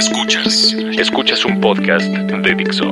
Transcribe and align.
Escuchas. 0.00 0.74
Escuchas 0.98 1.44
un 1.44 1.60
podcast 1.60 2.06
de 2.06 2.54
Dixo. 2.54 2.86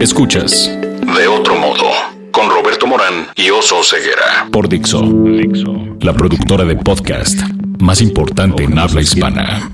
Escuchas. 0.00 0.68
De 1.16 1.28
otro 1.28 1.54
modo. 1.54 1.84
Con 2.32 2.50
Roberto 2.50 2.88
Morán 2.88 3.28
y 3.36 3.50
Oso 3.50 3.84
Ceguera. 3.84 4.48
Por 4.50 4.68
Dixo. 4.68 5.00
Dixo. 5.00 5.72
La 6.00 6.12
productora 6.12 6.64
de 6.64 6.74
podcast 6.74 7.38
más 7.78 8.00
importante 8.00 8.64
en 8.64 8.76
habla 8.76 9.00
hispana. 9.00 9.70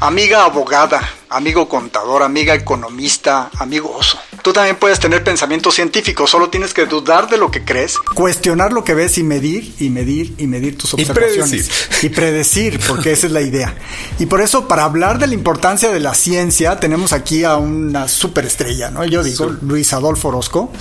Amiga 0.00 0.44
abogada, 0.44 1.00
amigo 1.30 1.66
contador, 1.66 2.22
amiga 2.22 2.54
economista, 2.54 3.48
amigo 3.58 3.96
oso. 3.96 4.18
Tú 4.42 4.52
también 4.52 4.76
puedes 4.76 4.98
tener 4.98 5.22
pensamiento 5.22 5.70
científico, 5.70 6.26
solo 6.26 6.48
tienes 6.48 6.72
que 6.72 6.86
dudar 6.86 7.28
de 7.28 7.36
lo 7.36 7.50
que 7.50 7.64
crees, 7.64 7.98
cuestionar 7.98 8.72
lo 8.72 8.84
que 8.84 8.94
ves 8.94 9.18
y 9.18 9.22
medir 9.22 9.74
y 9.78 9.90
medir 9.90 10.34
y 10.38 10.46
medir 10.46 10.78
tus 10.78 10.94
observaciones. 10.94 11.52
Y 11.52 11.68
predecir. 11.68 12.02
Y 12.02 12.08
predecir, 12.08 12.80
porque 12.88 13.12
esa 13.12 13.26
es 13.26 13.32
la 13.32 13.42
idea. 13.42 13.74
Y 14.18 14.26
por 14.26 14.40
eso, 14.40 14.66
para 14.68 14.84
hablar 14.84 15.18
de 15.18 15.26
la 15.26 15.34
importancia 15.34 15.90
de 15.90 16.00
la 16.00 16.14
ciencia, 16.14 16.80
tenemos 16.80 17.12
aquí 17.12 17.44
a 17.44 17.56
una 17.56 18.08
superestrella, 18.08 18.90
¿no? 18.90 19.04
Yo 19.04 19.22
digo, 19.22 19.46
Luis 19.62 19.92
Adolfo 19.92 20.28
Orozco, 20.28 20.72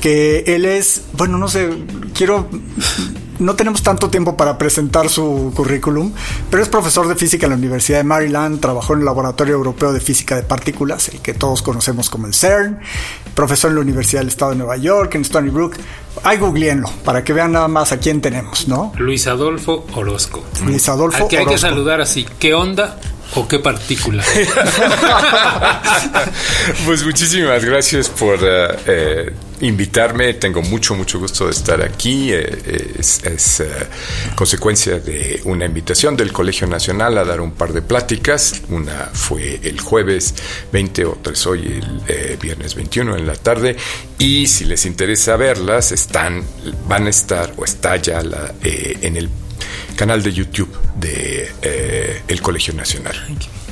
que 0.00 0.44
él 0.46 0.64
es, 0.64 1.02
bueno, 1.12 1.38
no 1.38 1.48
sé, 1.48 1.70
quiero 2.14 2.48
no 3.42 3.54
tenemos 3.54 3.82
tanto 3.82 4.08
tiempo 4.10 4.36
para 4.36 4.58
presentar 4.58 5.08
su 5.08 5.52
currículum, 5.54 6.12
pero 6.50 6.62
es 6.62 6.68
profesor 6.68 7.08
de 7.08 7.16
física 7.16 7.46
en 7.46 7.50
la 7.50 7.56
Universidad 7.56 7.98
de 7.98 8.04
Maryland, 8.04 8.60
trabajó 8.60 8.94
en 8.94 9.00
el 9.00 9.04
Laboratorio 9.04 9.54
Europeo 9.54 9.92
de 9.92 10.00
Física 10.00 10.36
de 10.36 10.42
Partículas, 10.42 11.08
el 11.08 11.20
que 11.20 11.34
todos 11.34 11.62
conocemos 11.62 12.08
como 12.10 12.26
el 12.26 12.34
CERN, 12.34 12.80
profesor 13.34 13.70
en 13.70 13.76
la 13.76 13.82
Universidad 13.82 14.20
del 14.20 14.28
Estado 14.28 14.52
de 14.52 14.58
Nueva 14.58 14.76
York, 14.76 15.14
en 15.14 15.22
Stony 15.22 15.50
Brook. 15.50 15.76
Ahí 16.24 16.38
googleenlo 16.38 16.90
para 17.04 17.24
que 17.24 17.32
vean 17.32 17.52
nada 17.52 17.68
más 17.68 17.92
a 17.92 17.98
quién 17.98 18.20
tenemos, 18.20 18.68
¿no? 18.68 18.92
Luis 18.98 19.26
Adolfo 19.26 19.86
Orozco. 19.94 20.44
Luis 20.64 20.88
Adolfo 20.88 21.24
Al 21.24 21.28
que 21.28 21.38
hay 21.38 21.46
que 21.46 21.58
saludar 21.58 22.00
así. 22.00 22.26
¿Qué 22.38 22.54
onda? 22.54 22.98
¿O 23.34 23.48
qué 23.48 23.58
partícula? 23.58 24.22
pues 26.84 27.02
muchísimas 27.02 27.64
gracias 27.64 28.10
por 28.10 28.38
eh, 28.42 29.32
invitarme. 29.62 30.34
Tengo 30.34 30.62
mucho, 30.62 30.94
mucho 30.94 31.18
gusto 31.18 31.46
de 31.46 31.52
estar 31.52 31.82
aquí. 31.82 32.32
Eh, 32.32 32.94
es, 32.98 33.62
consecuencia 34.34 34.98
de 34.98 35.40
una 35.44 35.64
invitación 35.64 36.16
del 36.16 36.32
Colegio 36.32 36.66
Nacional 36.66 37.18
a 37.18 37.24
dar 37.24 37.40
un 37.40 37.52
par 37.52 37.72
de 37.72 37.82
pláticas. 37.82 38.62
Una 38.68 39.10
fue 39.12 39.60
el 39.62 39.80
jueves 39.80 40.34
20, 40.72 41.04
otra 41.06 41.32
es 41.32 41.46
hoy 41.46 41.80
el 42.08 42.36
viernes 42.36 42.74
21 42.74 43.16
en 43.16 43.26
la 43.26 43.34
tarde. 43.34 43.76
Y 44.18 44.46
si 44.46 44.64
les 44.64 44.84
interesa 44.86 45.36
verlas, 45.36 45.92
están, 45.92 46.44
van 46.86 47.06
a 47.06 47.10
estar 47.10 47.54
o 47.56 47.64
está 47.64 47.96
ya 47.96 48.22
la, 48.22 48.54
en 48.62 49.16
el 49.16 49.28
canal 49.96 50.22
de 50.22 50.32
YouTube 50.32 50.70
de 50.96 51.50
eh, 51.62 52.22
el 52.28 52.42
Colegio 52.42 52.74
Nacional. 52.74 53.16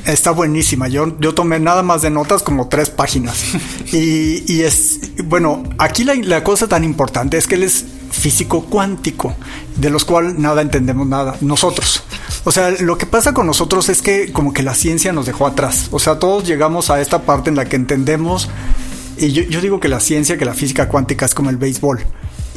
Está 0.05 0.31
buenísima. 0.31 0.87
Yo, 0.87 1.17
yo 1.19 1.33
tomé 1.33 1.59
nada 1.59 1.83
más 1.83 2.01
de 2.01 2.09
notas 2.09 2.43
como 2.43 2.67
tres 2.67 2.89
páginas. 2.89 3.43
y, 3.91 4.61
es, 4.61 4.99
bueno, 5.25 5.63
aquí 5.77 6.03
la, 6.03 6.43
cosa 6.43 6.67
tan 6.67 6.83
importante 6.83 7.37
es 7.37 7.47
que 7.47 7.55
él 7.55 7.63
es 7.63 7.85
físico 8.11 8.65
cuántico, 8.65 9.33
de 9.75 9.89
los 9.89 10.05
cuales 10.05 10.37
nada 10.37 10.61
entendemos 10.61 11.07
nada, 11.07 11.37
nosotros. 11.41 12.03
O 12.43 12.51
sea, 12.51 12.71
lo 12.71 12.97
que 12.97 13.05
pasa 13.05 13.33
con 13.33 13.47
nosotros 13.47 13.89
es 13.89 14.01
que 14.01 14.31
como 14.31 14.53
que 14.53 14.63
la 14.63 14.73
ciencia 14.73 15.13
nos 15.13 15.25
dejó 15.25 15.47
atrás. 15.47 15.87
O 15.91 15.99
sea, 15.99 16.19
todos 16.19 16.45
llegamos 16.45 16.89
a 16.89 16.99
esta 16.99 17.21
parte 17.23 17.49
en 17.49 17.55
la 17.55 17.65
que 17.65 17.75
entendemos, 17.75 18.49
y 19.17 19.31
yo, 19.31 19.43
yo 19.43 19.61
digo 19.61 19.79
que 19.79 19.87
la 19.87 19.99
ciencia, 19.99 20.37
que 20.37 20.45
la 20.45 20.53
física 20.53 20.89
cuántica 20.89 21.25
es 21.25 21.33
como 21.33 21.49
el 21.49 21.57
béisbol 21.57 22.05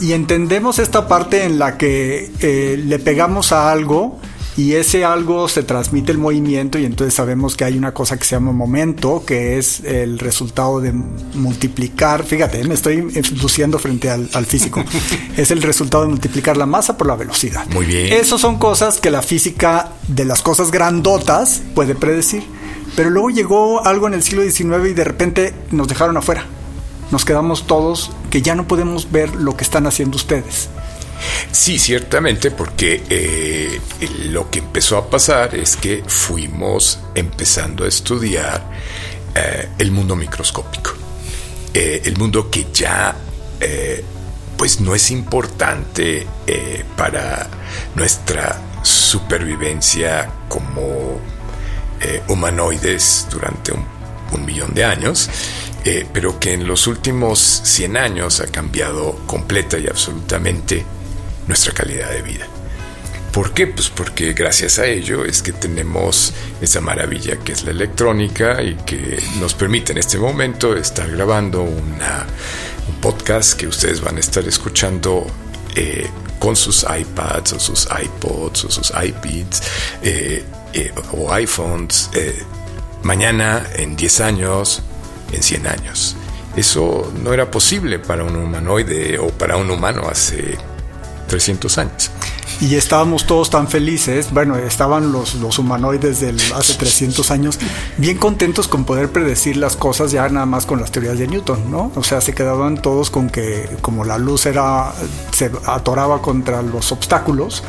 y 0.00 0.12
entendemos 0.12 0.78
esta 0.78 1.06
parte 1.06 1.44
en 1.44 1.58
la 1.58 1.78
que 1.78 2.30
eh, 2.40 2.82
le 2.84 2.98
pegamos 2.98 3.52
a 3.52 3.70
algo 3.70 4.18
y 4.56 4.74
ese 4.74 5.04
algo 5.04 5.48
se 5.48 5.62
transmite 5.62 6.12
el 6.12 6.18
movimiento 6.18 6.78
y 6.78 6.84
entonces 6.84 7.14
sabemos 7.14 7.56
que 7.56 7.64
hay 7.64 7.76
una 7.76 7.92
cosa 7.92 8.16
que 8.16 8.24
se 8.24 8.36
llama 8.36 8.52
momento, 8.52 9.24
que 9.26 9.58
es 9.58 9.80
el 9.80 10.18
resultado 10.18 10.80
de 10.80 10.92
multiplicar, 10.92 12.24
fíjate, 12.24 12.62
me 12.64 12.74
estoy 12.74 13.02
luciendo 13.40 13.78
frente 13.78 14.10
al, 14.10 14.28
al 14.32 14.46
físico, 14.46 14.82
es 15.36 15.50
el 15.50 15.62
resultado 15.62 16.04
de 16.04 16.10
multiplicar 16.10 16.56
la 16.56 16.66
masa 16.66 16.96
por 16.96 17.06
la 17.06 17.16
velocidad. 17.16 17.66
Muy 17.68 17.86
bien. 17.86 18.12
Esas 18.12 18.40
son 18.40 18.58
cosas 18.58 19.00
que 19.00 19.10
la 19.10 19.22
física 19.22 19.92
de 20.08 20.24
las 20.24 20.42
cosas 20.42 20.70
grandotas 20.70 21.62
puede 21.74 21.94
predecir. 21.94 22.42
Pero 22.96 23.10
luego 23.10 23.30
llegó 23.30 23.84
algo 23.84 24.06
en 24.06 24.14
el 24.14 24.22
siglo 24.22 24.42
XIX 24.48 24.90
y 24.90 24.94
de 24.94 25.02
repente 25.02 25.52
nos 25.72 25.88
dejaron 25.88 26.16
afuera 26.16 26.46
nos 27.10 27.24
quedamos 27.24 27.66
todos 27.66 28.10
que 28.30 28.42
ya 28.42 28.54
no 28.54 28.66
podemos 28.66 29.12
ver 29.12 29.34
lo 29.36 29.56
que 29.56 29.64
están 29.64 29.86
haciendo 29.86 30.16
ustedes. 30.16 30.68
Sí, 31.54 31.78
ciertamente, 31.78 32.50
porque 32.50 33.02
eh, 33.08 33.80
lo 34.30 34.50
que 34.50 34.58
empezó 34.58 34.98
a 34.98 35.08
pasar 35.08 35.54
es 35.54 35.76
que 35.76 36.02
fuimos 36.06 36.98
empezando 37.14 37.84
a 37.84 37.88
estudiar 37.88 38.70
eh, 39.34 39.68
el 39.78 39.90
mundo 39.92 40.16
microscópico, 40.16 40.92
eh, 41.72 42.02
el 42.04 42.16
mundo 42.16 42.50
que 42.50 42.66
ya 42.72 43.16
pues 44.58 44.78
no 44.80 44.94
es 44.94 45.10
importante 45.10 46.26
para 46.98 47.48
nuestra 47.94 48.60
supervivencia 48.82 50.30
como 50.50 51.18
humanoides 52.28 53.26
durante 53.30 53.72
un 53.72 54.44
millón 54.44 54.74
de 54.74 54.84
años 54.84 55.30
pero 56.12 56.38
que 56.38 56.52
en 56.52 56.66
los 56.66 56.86
últimos 56.86 57.38
100 57.40 57.96
años 57.96 58.40
ha 58.40 58.48
cambiado 58.48 59.18
completa 59.26 59.78
y 59.78 59.86
absolutamente 59.86 60.84
nuestra 61.46 61.72
calidad 61.72 62.10
de 62.10 62.22
vida. 62.22 62.46
¿Por 63.34 63.52
qué? 63.52 63.66
Pues 63.66 63.88
porque 63.88 64.32
gracias 64.32 64.78
a 64.78 64.86
ello 64.86 65.24
es 65.24 65.42
que 65.42 65.52
tenemos 65.52 66.32
esa 66.60 66.80
maravilla 66.80 67.36
que 67.38 67.50
es 67.50 67.64
la 67.64 67.72
electrónica 67.72 68.62
y 68.62 68.76
que 68.76 69.20
nos 69.40 69.54
permite 69.54 69.90
en 69.90 69.98
este 69.98 70.18
momento 70.18 70.76
estar 70.76 71.10
grabando 71.10 71.62
un 71.62 71.98
podcast 73.00 73.58
que 73.58 73.66
ustedes 73.66 74.00
van 74.00 74.18
a 74.18 74.20
estar 74.20 74.46
escuchando 74.46 75.26
eh, 75.74 76.08
con 76.38 76.54
sus 76.54 76.84
iPads 76.84 77.54
o 77.54 77.58
sus 77.58 77.88
iPods 77.88 78.66
o 78.66 78.70
sus 78.70 78.90
iPads 78.90 79.62
eh, 80.02 80.44
o 81.12 81.32
iPhones. 81.32 82.10
mañana, 83.02 83.66
en 83.74 83.96
10 83.96 84.20
años, 84.20 84.82
en 85.32 85.42
100 85.42 85.66
años. 85.66 86.16
Eso 86.56 87.12
no 87.20 87.32
era 87.32 87.50
posible 87.50 87.98
para 87.98 88.22
un 88.22 88.36
humanoide 88.36 89.18
o 89.18 89.28
para 89.28 89.56
un 89.56 89.70
humano 89.70 90.08
hace 90.08 90.56
300 91.34 91.78
años. 91.78 92.10
Y 92.60 92.76
estábamos 92.76 93.26
todos 93.26 93.50
tan 93.50 93.66
felices, 93.66 94.28
bueno, 94.30 94.56
estaban 94.56 95.10
los, 95.10 95.34
los 95.34 95.58
humanoides 95.58 96.20
del 96.20 96.40
hace 96.54 96.74
300 96.74 97.28
años 97.32 97.58
bien 97.96 98.18
contentos 98.18 98.68
con 98.68 98.84
poder 98.84 99.10
predecir 99.10 99.56
las 99.56 99.74
cosas 99.74 100.12
ya 100.12 100.28
nada 100.28 100.46
más 100.46 100.64
con 100.64 100.80
las 100.80 100.92
teorías 100.92 101.18
de 101.18 101.26
Newton, 101.26 101.72
¿no? 101.72 101.90
O 101.96 102.04
sea, 102.04 102.20
se 102.20 102.32
quedaban 102.32 102.80
todos 102.80 103.10
con 103.10 103.28
que 103.28 103.68
como 103.80 104.04
la 104.04 104.16
luz 104.16 104.46
era 104.46 104.94
se 105.32 105.50
atoraba 105.66 106.22
contra 106.22 106.62
los 106.62 106.92
obstáculos, 106.92 107.64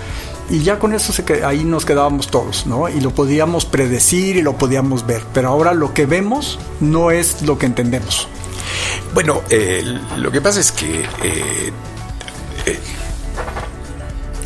y 0.47 0.62
ya 0.62 0.78
con 0.78 0.94
eso 0.94 1.12
se 1.12 1.44
ahí 1.44 1.64
nos 1.64 1.86
quedábamos 1.86 2.28
todos, 2.28 2.68
¿no? 2.68 2.88
Y 2.88 3.02
lo 3.02 3.09
podíamos 3.09 3.66
predecir 3.66 4.38
y 4.38 4.44
lo 4.44 4.56
podíamos 4.56 5.08
ver, 5.08 5.24
pero 5.34 5.50
ahora 5.50 5.74
lo 5.74 5.92
que 5.96 6.06
vemos 6.06 6.59
no 6.80 7.09
es 7.09 7.42
lo 7.42 7.58
que 7.58 7.66
entendemos. 7.66 8.28
Bueno, 9.16 9.42
eh, 9.50 9.84
lo 10.18 10.32
que 10.32 10.42
pasa 10.42 10.59
es 10.59 10.72
que 10.72 11.02
eh, 11.02 11.72
eh, 12.66 12.80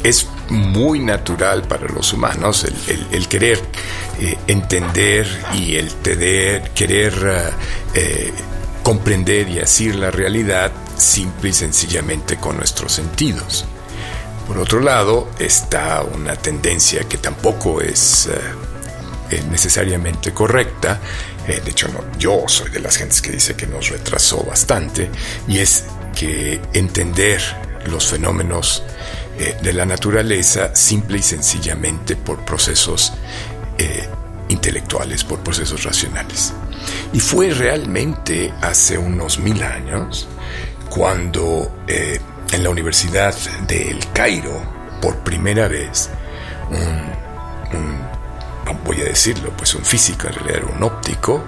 es 0.04 0.28
muy 0.50 1.00
natural 1.00 1.64
para 1.64 1.88
los 1.88 2.14
humanos 2.14 2.66
el, 3.12 3.28
querer 3.28 3.62
entender 4.48 5.28
y 5.54 5.76
el 5.76 5.94
tener, 5.96 6.72
querer 6.72 7.54
comprender 8.84 9.50
y 9.50 9.60
asir 9.60 9.96
la 9.96 10.12
realidad 10.12 10.72
simple 10.98 11.50
y 11.50 11.54
sencillamente 11.54 12.38
con 12.38 12.58
nuestros 12.58 12.94
sentidos. 12.94 13.66
Por 14.48 14.58
otro 14.58 14.80
lado, 14.80 15.30
está 15.38 16.02
una 16.02 16.36
tendencia 16.36 17.04
que 17.04 17.20
tampoco 17.20 17.82
es 17.82 18.28
eh, 18.28 18.32
eh, 19.30 19.44
necesariamente 19.52 20.34
correcta, 20.34 21.00
eh, 21.48 21.62
de 21.64 21.70
hecho 21.70 21.88
no, 21.90 22.04
yo 22.18 22.46
soy 22.48 22.72
de 22.72 22.80
las 22.80 22.98
gentes 22.98 23.22
que 23.22 23.32
dice 23.32 23.56
que 23.56 23.68
nos 23.68 23.90
retrasó 23.90 24.44
bastante, 24.44 25.12
y 25.48 25.60
es 25.60 25.84
que 26.16 26.60
entender 26.74 27.42
los 27.86 28.08
fenómenos 28.08 28.82
de 29.62 29.74
la 29.74 29.86
naturaleza 29.86 30.76
simple 30.76 31.20
y 31.20 31.22
sencillamente 31.22 32.16
por 32.16 32.44
procesos 32.44 33.14
intelectuales, 34.50 35.24
por 35.24 35.40
procesos 35.40 35.84
racionales. 35.84 36.54
Y 37.14 37.20
fue 37.20 37.52
realmente 37.52 38.54
hace 38.62 38.98
unos 38.98 39.40
mil 39.40 39.64
años 39.64 40.28
cuando 40.90 41.72
en 41.88 42.64
la 42.64 42.70
Universidad 42.70 43.36
de 43.68 43.92
El 43.92 44.00
Cairo, 44.12 44.62
por 45.02 45.18
primera 45.20 45.68
vez, 45.68 46.10
un, 46.70 48.19
decirlo, 49.06 49.52
pues 49.56 49.76
un 49.76 49.86
físico, 49.86 50.28
en 50.28 50.34
realidad 50.34 50.72
un 50.76 50.84
óptico, 50.84 51.44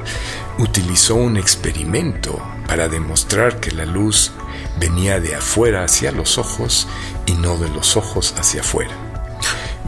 utilizó 0.57 1.15
un 1.15 1.37
experimento 1.37 2.41
para 2.67 2.87
demostrar 2.87 3.59
que 3.59 3.71
la 3.71 3.85
luz 3.85 4.31
venía 4.79 5.19
de 5.19 5.35
afuera 5.35 5.83
hacia 5.83 6.11
los 6.11 6.37
ojos 6.37 6.87
y 7.25 7.33
no 7.33 7.57
de 7.57 7.69
los 7.69 7.97
ojos 7.97 8.33
hacia 8.37 8.61
afuera. 8.61 8.95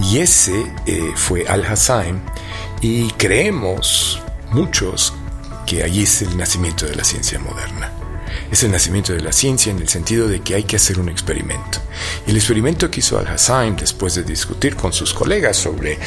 Y 0.02 0.20
ese 0.20 0.74
eh, 0.86 1.14
fue 1.16 1.48
Al-Hassan 1.48 2.22
y 2.82 3.12
creemos 3.12 4.22
muchos 4.52 5.14
que 5.66 5.84
allí 5.84 6.04
es 6.04 6.22
el 6.22 6.38
nacimiento 6.38 6.86
de 6.86 6.96
la 6.96 7.04
ciencia 7.04 7.40
moderna. 7.40 7.93
Es 8.54 8.62
el 8.62 8.72
nacimiento 8.72 9.14
de 9.14 9.22
la 9.22 9.32
ciencia 9.32 9.72
en 9.72 9.80
el 9.80 9.90
sentido 9.90 10.28
de 10.28 10.42
que 10.42 10.54
hay 10.54 10.64
que 10.64 10.76
hacer 10.76 11.00
un 11.00 11.10
experimento. 11.10 11.80
El 12.28 12.36
experimento 12.36 12.92
que 12.92 13.00
hizo 13.00 13.18
Al-Hassan 13.18 13.76
después 13.76 14.14
de 14.14 14.22
discutir 14.22 14.76
con 14.76 14.94
sus 14.94 15.12
colegas 15.12 15.58
sobre 15.58 15.98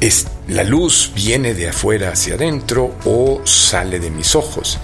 es, 0.00 0.26
la 0.48 0.64
luz 0.64 1.12
viene 1.14 1.54
de 1.54 1.68
afuera 1.68 2.10
hacia 2.10 2.34
adentro 2.34 2.96
o 3.04 3.42
sale 3.44 4.00
de 4.00 4.10
mis 4.10 4.34
ojos. 4.34 4.80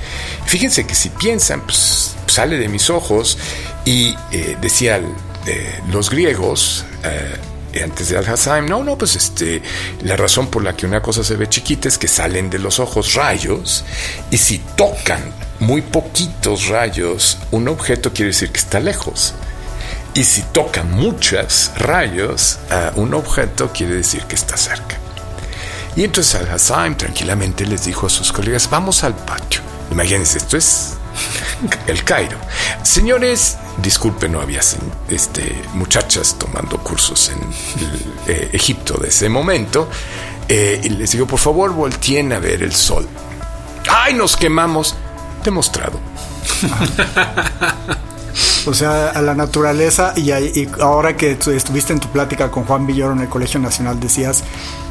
Fíjense 0.46 0.86
que 0.86 0.94
si 0.94 1.08
piensan, 1.08 1.62
pues, 1.62 2.14
sale 2.28 2.56
de 2.56 2.68
mis 2.68 2.88
ojos 2.88 3.36
y 3.84 4.14
eh, 4.30 4.56
decía 4.60 5.00
eh, 5.44 5.80
los 5.90 6.10
griegos, 6.10 6.84
eh, 7.02 7.82
antes 7.82 8.10
de 8.10 8.18
Al-Hassan, 8.18 8.64
no, 8.66 8.84
no, 8.84 8.96
pues 8.96 9.16
este, 9.16 9.60
la 10.04 10.14
razón 10.14 10.46
por 10.46 10.62
la 10.62 10.76
que 10.76 10.86
una 10.86 11.02
cosa 11.02 11.24
se 11.24 11.34
ve 11.34 11.48
chiquita 11.48 11.88
es 11.88 11.98
que 11.98 12.06
salen 12.06 12.48
de 12.48 12.60
los 12.60 12.78
ojos 12.78 13.14
rayos 13.14 13.84
y 14.30 14.38
si 14.38 14.58
tocan 14.76 15.47
muy 15.60 15.82
poquitos 15.82 16.68
rayos 16.68 17.38
un 17.50 17.68
objeto 17.68 18.12
quiere 18.12 18.30
decir 18.30 18.50
que 18.50 18.58
está 18.58 18.80
lejos. 18.80 19.34
Y 20.14 20.24
si 20.24 20.42
tocan 20.42 20.90
muchos 20.92 21.70
rayos 21.76 22.58
a 22.70 22.92
un 22.96 23.14
objeto 23.14 23.70
quiere 23.72 23.96
decir 23.96 24.22
que 24.24 24.34
está 24.34 24.56
cerca. 24.56 24.98
Y 25.96 26.04
entonces 26.04 26.34
Al-Hassan 26.36 26.96
tranquilamente 26.96 27.66
les 27.66 27.84
dijo 27.84 28.06
a 28.06 28.10
sus 28.10 28.32
colegas, 28.32 28.70
vamos 28.70 29.04
al 29.04 29.14
patio. 29.14 29.60
Imagínense, 29.90 30.38
esto 30.38 30.56
es 30.56 30.94
el 31.86 32.04
Cairo. 32.04 32.38
Señores, 32.82 33.56
disculpen, 33.78 34.32
no 34.32 34.40
había 34.40 34.60
este, 35.08 35.62
muchachas 35.74 36.36
tomando 36.38 36.78
cursos 36.78 37.30
en 37.30 38.32
eh, 38.32 38.50
Egipto 38.52 38.94
de 38.98 39.08
ese 39.08 39.28
momento. 39.28 39.88
Eh, 40.48 40.80
y 40.82 40.88
les 40.90 41.12
digo, 41.12 41.26
por 41.26 41.38
favor, 41.38 41.72
volteen 41.72 42.32
a 42.32 42.38
ver 42.38 42.62
el 42.62 42.74
sol. 42.74 43.06
¡Ay, 43.90 44.14
nos 44.14 44.36
quemamos! 44.36 44.94
Demostrado. 45.44 46.00
o 48.66 48.74
sea, 48.74 49.10
a 49.10 49.22
la 49.22 49.34
naturaleza 49.34 50.12
y, 50.16 50.30
ahora 50.80 51.16
que 51.16 51.32
estuviste 51.32 51.92
en 51.92 52.00
tu 52.00 52.08
plática 52.08 52.50
con 52.50 52.64
Juan 52.64 52.86
Villoro 52.86 53.12
en 53.12 53.20
el 53.20 53.28
Colegio 53.28 53.60
Nacional 53.60 54.00
decías, 54.00 54.42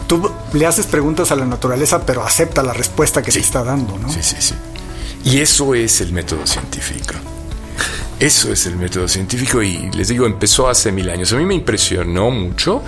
tú 0.07 0.31
le 0.53 0.65
haces 0.65 0.87
preguntas 0.87 1.31
a 1.31 1.35
la 1.35 1.45
naturaleza, 1.45 2.05
pero 2.05 2.23
acepta 2.23 2.63
la 2.63 2.73
respuesta 2.73 3.21
que 3.21 3.31
te 3.31 3.39
está 3.39 3.63
dando, 3.63 3.97
¿no? 3.97 4.09
Sí, 4.09 4.19
sí, 4.21 4.37
sí. 4.39 4.55
Y 5.23 5.39
eso 5.39 5.75
es 5.75 6.01
el 6.01 6.13
método 6.13 6.45
científico. 6.47 7.13
Eso 8.19 8.51
es 8.51 8.65
el 8.65 8.77
método 8.77 9.07
científico 9.07 9.61
y 9.61 9.91
les 9.91 10.07
digo, 10.07 10.25
empezó 10.25 10.67
hace 10.67 10.91
mil 10.91 11.09
años. 11.09 11.31
A 11.33 11.35
mí 11.35 11.45
me 11.45 11.53
impresionó 11.53 12.31
mucho 12.31 12.81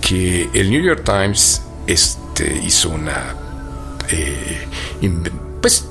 que 0.00 0.48
el 0.52 0.70
New 0.70 0.82
York 0.82 1.02
Times 1.04 1.62
este, 1.86 2.60
hizo 2.64 2.90
una, 2.90 3.34
eh, 4.10 4.66
pues, 5.60 5.86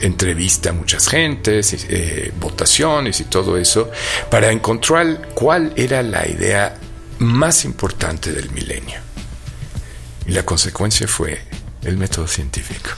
entrevista 0.00 0.70
a 0.70 0.72
muchas 0.72 1.08
gentes, 1.08 1.86
eh, 1.88 2.32
votaciones 2.40 3.20
y 3.20 3.24
todo 3.24 3.56
eso, 3.56 3.90
para 4.30 4.50
encontrar 4.50 5.30
cuál 5.34 5.72
era 5.76 6.02
la 6.02 6.26
idea 6.28 6.76
más 7.18 7.64
importante 7.64 8.32
del 8.32 8.50
milenio. 8.50 9.00
Y 10.26 10.32
la 10.32 10.44
consecuencia 10.44 11.08
fue 11.08 11.40
el 11.84 11.96
método 11.96 12.26
científico. 12.26 12.90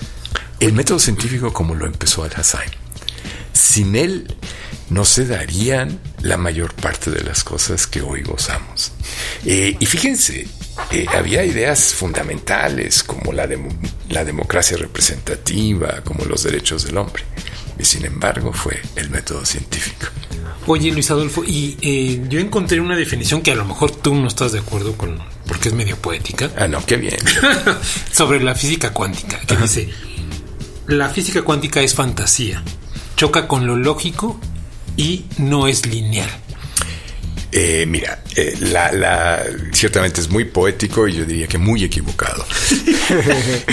El 0.59 0.73
método 0.73 0.99
científico 0.99 1.53
como 1.53 1.75
lo 1.75 1.87
empezó 1.87 2.25
Al-Hassan. 2.25 2.69
Sin 3.53 3.97
él 3.97 4.37
no 4.91 5.05
se 5.05 5.25
darían 5.25 6.01
la 6.21 6.37
mayor 6.37 6.75
parte 6.75 7.11
de 7.11 7.23
las 7.23 7.45
cosas 7.45 7.87
que 7.87 8.03
hoy 8.03 8.23
gozamos. 8.23 8.93
Eh, 9.47 9.77
y 9.79 9.87
fíjense, 9.87 10.49
eh, 10.91 11.07
había 11.15 11.45
ideas 11.45 11.95
fundamentales 11.95 13.03
como 13.03 13.33
la, 13.33 13.49
la 14.09 14.25
democracia 14.25 14.77
representativa, 14.77 16.03
como 16.05 16.25
los 16.25 16.43
derechos 16.43 16.85
del 16.85 16.99
hombre. 16.99 17.25
Y 17.79 17.85
sin 17.85 18.05
embargo 18.05 18.53
fue 18.53 18.81
el 18.97 19.11
método 19.11 19.45
científico. 19.45 20.07
Oye, 20.67 20.93
Luis 20.93 21.11
Adolfo, 21.11 21.43
y 21.45 21.77
eh, 21.81 22.23
yo 22.29 22.39
encontré 22.39 22.81
una 22.81 22.95
definición 22.95 23.41
que 23.41 23.51
a 23.51 23.55
lo 23.55 23.65
mejor 23.65 23.91
tú 23.91 24.15
no 24.15 24.29
estás 24.29 24.53
de 24.53 24.59
acuerdo 24.59 24.97
con, 24.97 25.19
porque 25.47 25.69
es 25.71 25.75
medio 25.75 25.97
poética. 25.97 26.51
Ah, 26.57 26.69
no, 26.69 26.85
qué 26.85 26.97
bien. 26.97 27.17
sobre 28.13 28.41
la 28.41 28.55
física 28.55 28.93
cuántica, 28.93 29.41
que 29.41 29.57
dice, 29.57 29.89
la 30.87 31.09
física 31.09 31.43
cuántica 31.43 31.81
es 31.81 31.95
fantasía, 31.95 32.63
choca 33.17 33.49
con 33.49 33.67
lo 33.67 33.77
lógico 33.77 34.39
y 34.97 35.25
no 35.39 35.67
es 35.67 35.87
lineal. 35.87 36.31
Eh, 37.53 37.85
mira, 37.87 38.23
eh, 38.37 38.57
la, 38.61 39.43
ciertamente 39.73 40.21
es 40.21 40.29
muy 40.29 40.45
poético 40.45 41.09
y 41.09 41.15
yo 41.15 41.25
diría 41.25 41.47
que 41.47 41.59
muy 41.59 41.85
equivocado. 41.85 42.45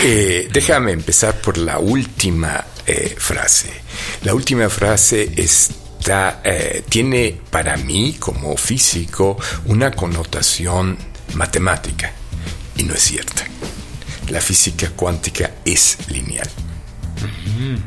Eh, 0.03 0.47
déjame 0.51 0.91
empezar 0.93 1.39
por 1.41 1.57
la 1.57 1.79
última 1.79 2.65
frase. 3.17 3.69
La 4.23 4.33
última 4.33 4.69
frase 4.69 5.29
está, 5.35 6.41
tiene 6.89 7.39
para 7.49 7.77
mí 7.77 8.15
como 8.19 8.55
físico 8.57 9.37
una 9.65 9.91
connotación 9.91 10.97
matemática 11.33 12.11
y 12.75 12.83
no 12.83 12.93
es 12.93 13.01
cierta. 13.01 13.45
La 14.29 14.41
física 14.41 14.89
cuántica 14.95 15.51
es 15.65 15.97
lineal 16.09 16.49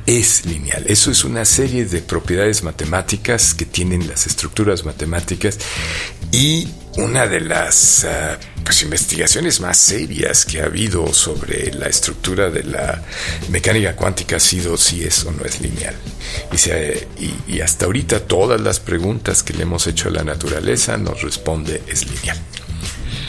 es 0.06 0.44
lineal. 0.46 0.84
Eso 0.86 1.10
es 1.10 1.24
una 1.24 1.44
serie 1.44 1.84
de 1.84 2.00
propiedades 2.00 2.62
matemáticas 2.62 3.54
que 3.54 3.64
tienen 3.64 4.08
las 4.08 4.26
estructuras 4.26 4.84
matemáticas 4.84 5.58
y 6.32 6.68
una 6.96 7.26
de 7.26 7.40
las 7.40 8.04
ah, 8.04 8.38
pues, 8.64 8.82
investigaciones 8.82 9.60
más 9.60 9.78
serias 9.78 10.44
que 10.44 10.60
ha 10.60 10.64
habido 10.64 11.12
sobre 11.12 11.72
la 11.72 11.86
estructura 11.86 12.50
de 12.50 12.64
la 12.64 13.02
mecánica 13.48 13.94
cuántica 13.94 14.36
ha 14.36 14.40
sido 14.40 14.76
si 14.76 15.04
es 15.04 15.24
o 15.24 15.32
no 15.32 15.44
es 15.44 15.60
lineal. 15.60 15.94
Y, 17.18 17.54
y 17.54 17.60
hasta 17.60 17.86
ahorita 17.86 18.20
todas 18.20 18.60
las 18.60 18.80
preguntas 18.80 19.42
que 19.42 19.54
le 19.54 19.62
hemos 19.62 19.86
hecho 19.86 20.08
a 20.08 20.12
la 20.12 20.24
naturaleza 20.24 20.96
nos 20.96 21.22
responde 21.22 21.82
es 21.86 22.06
lineal. 22.06 22.38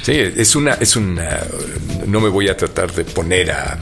Sí, 0.03 0.13
es 0.13 0.56
una, 0.56 0.74
es 0.74 0.95
una, 0.95 1.42
no 2.07 2.19
me 2.19 2.30
voy 2.30 2.50
a 2.50 2.57
tratar 2.57 2.92
de 2.92 3.06
poner 3.06 3.51
a, 3.51 3.80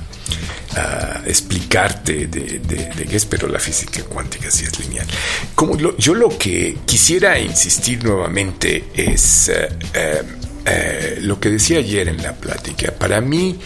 a 0.75 1.21
explicarte 1.25 2.27
de, 2.27 3.07
qué 3.09 3.15
es, 3.15 3.25
pero 3.25 3.47
la 3.47 3.59
física 3.59 4.03
cuántica 4.03 4.51
sí 4.51 4.65
es 4.65 4.79
lineal. 4.79 5.07
Como 5.55 5.77
yo 5.97 6.13
lo 6.13 6.37
que 6.37 6.77
quisiera 6.85 7.39
insistir 7.39 8.03
nuevamente 8.03 8.85
es 8.93 9.49
eh, 9.49 9.69
eh, 9.93 10.23
eh, 10.65 11.17
lo 11.21 11.39
que 11.39 11.49
decía 11.49 11.79
ayer 11.79 12.07
en 12.09 12.21
la 12.21 12.33
plática. 12.33 12.91
Para 12.91 13.21
mí, 13.21 13.59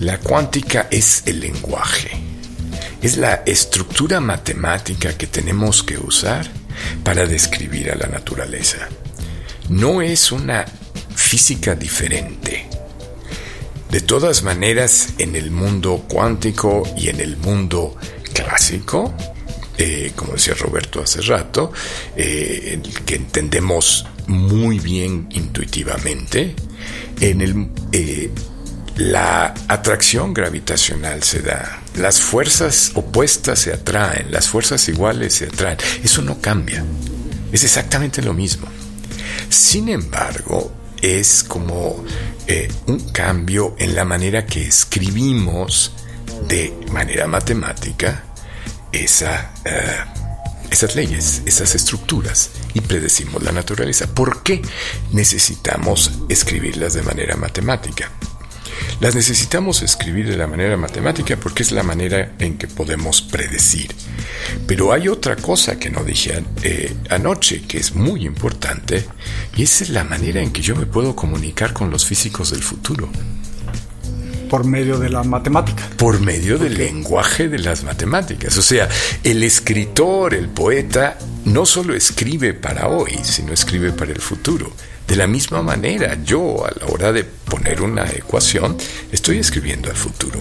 la 0.00 0.18
cuántica 0.18 0.88
es 0.90 1.22
el 1.26 1.40
lenguaje, 1.40 2.10
es 3.00 3.16
la 3.16 3.42
estructura 3.46 4.20
matemática 4.20 5.16
que 5.16 5.26
tenemos 5.26 5.82
que 5.82 5.96
usar 5.96 6.46
para 7.04 7.26
describir 7.26 7.90
a 7.90 7.96
la 7.96 8.06
naturaleza. 8.06 8.88
No 9.68 10.02
es 10.02 10.32
una 10.32 10.64
física 11.14 11.74
diferente 11.74 12.71
de 13.92 14.00
todas 14.00 14.42
maneras, 14.42 15.10
en 15.18 15.36
el 15.36 15.50
mundo 15.50 16.06
cuántico 16.08 16.82
y 16.96 17.08
en 17.08 17.20
el 17.20 17.36
mundo 17.36 17.94
clásico, 18.32 19.14
eh, 19.76 20.12
como 20.16 20.32
decía 20.32 20.54
Roberto 20.54 21.02
hace 21.02 21.20
rato, 21.20 21.70
eh, 22.16 22.80
que 23.04 23.16
entendemos 23.16 24.06
muy 24.28 24.78
bien 24.78 25.28
intuitivamente, 25.32 26.56
en 27.20 27.42
el, 27.42 27.68
eh, 27.92 28.30
la 28.96 29.52
atracción 29.68 30.32
gravitacional 30.32 31.22
se 31.22 31.42
da, 31.42 31.82
las 31.94 32.18
fuerzas 32.18 32.92
opuestas 32.94 33.58
se 33.58 33.74
atraen, 33.74 34.32
las 34.32 34.48
fuerzas 34.48 34.88
iguales 34.88 35.34
se 35.34 35.48
atraen, 35.48 35.76
eso 36.02 36.22
no 36.22 36.40
cambia, 36.40 36.82
es 37.52 37.62
exactamente 37.62 38.22
lo 38.22 38.32
mismo. 38.32 38.68
Sin 39.50 39.90
embargo, 39.90 40.72
es 41.02 41.42
como 41.42 42.02
eh, 42.52 42.68
un 42.86 42.98
cambio 43.12 43.74
en 43.78 43.94
la 43.94 44.04
manera 44.04 44.44
que 44.44 44.66
escribimos 44.66 45.90
de 46.46 46.78
manera 46.92 47.26
matemática 47.26 48.24
eh, 48.92 49.06
esas 50.70 50.94
leyes, 50.94 51.40
esas 51.46 51.74
estructuras 51.74 52.50
y 52.74 52.82
predecimos 52.82 53.42
la 53.42 53.52
naturaleza. 53.52 54.06
¿Por 54.06 54.42
qué 54.42 54.60
necesitamos 55.12 56.10
escribirlas 56.28 56.92
de 56.92 57.00
manera 57.00 57.36
matemática? 57.36 58.10
Las 59.00 59.14
necesitamos 59.14 59.82
escribir 59.82 60.28
de 60.28 60.36
la 60.36 60.46
manera 60.46 60.76
matemática 60.76 61.36
porque 61.36 61.62
es 61.62 61.72
la 61.72 61.82
manera 61.82 62.32
en 62.38 62.56
que 62.56 62.68
podemos 62.68 63.20
predecir. 63.20 63.92
Pero 64.66 64.92
hay 64.92 65.08
otra 65.08 65.36
cosa 65.36 65.78
que 65.78 65.90
no 65.90 66.04
dije 66.04 66.42
eh, 66.62 66.94
anoche 67.10 67.62
que 67.62 67.78
es 67.78 67.94
muy 67.94 68.24
importante 68.24 69.04
y 69.56 69.64
esa 69.64 69.84
es 69.84 69.90
la 69.90 70.04
manera 70.04 70.40
en 70.40 70.52
que 70.52 70.62
yo 70.62 70.76
me 70.76 70.86
puedo 70.86 71.16
comunicar 71.16 71.72
con 71.72 71.90
los 71.90 72.06
físicos 72.06 72.50
del 72.50 72.62
futuro. 72.62 73.08
Por 74.48 74.64
medio 74.64 74.98
de 74.98 75.08
la 75.08 75.24
matemática. 75.24 75.82
Por 75.96 76.20
medio 76.20 76.58
del 76.58 76.74
lenguaje 76.74 77.48
de 77.48 77.58
las 77.58 77.84
matemáticas. 77.84 78.56
O 78.58 78.62
sea, 78.62 78.88
el 79.24 79.42
escritor, 79.42 80.34
el 80.34 80.48
poeta, 80.48 81.18
no 81.46 81.66
solo 81.66 81.94
escribe 81.94 82.52
para 82.52 82.88
hoy, 82.88 83.18
sino 83.24 83.52
escribe 83.52 83.92
para 83.92 84.12
el 84.12 84.20
futuro 84.20 84.72
De 85.06 85.16
la 85.16 85.26
misma 85.26 85.62
manera, 85.62 86.18
yo 86.24 86.64
a 86.64 86.70
la 86.70 86.86
hora 86.92 87.12
de 87.12 87.24
poner 87.24 87.82
una 87.82 88.08
ecuación, 88.10 88.76
estoy 89.10 89.38
escribiendo 89.38 89.90
el 89.90 89.96
futuro. 89.96 90.40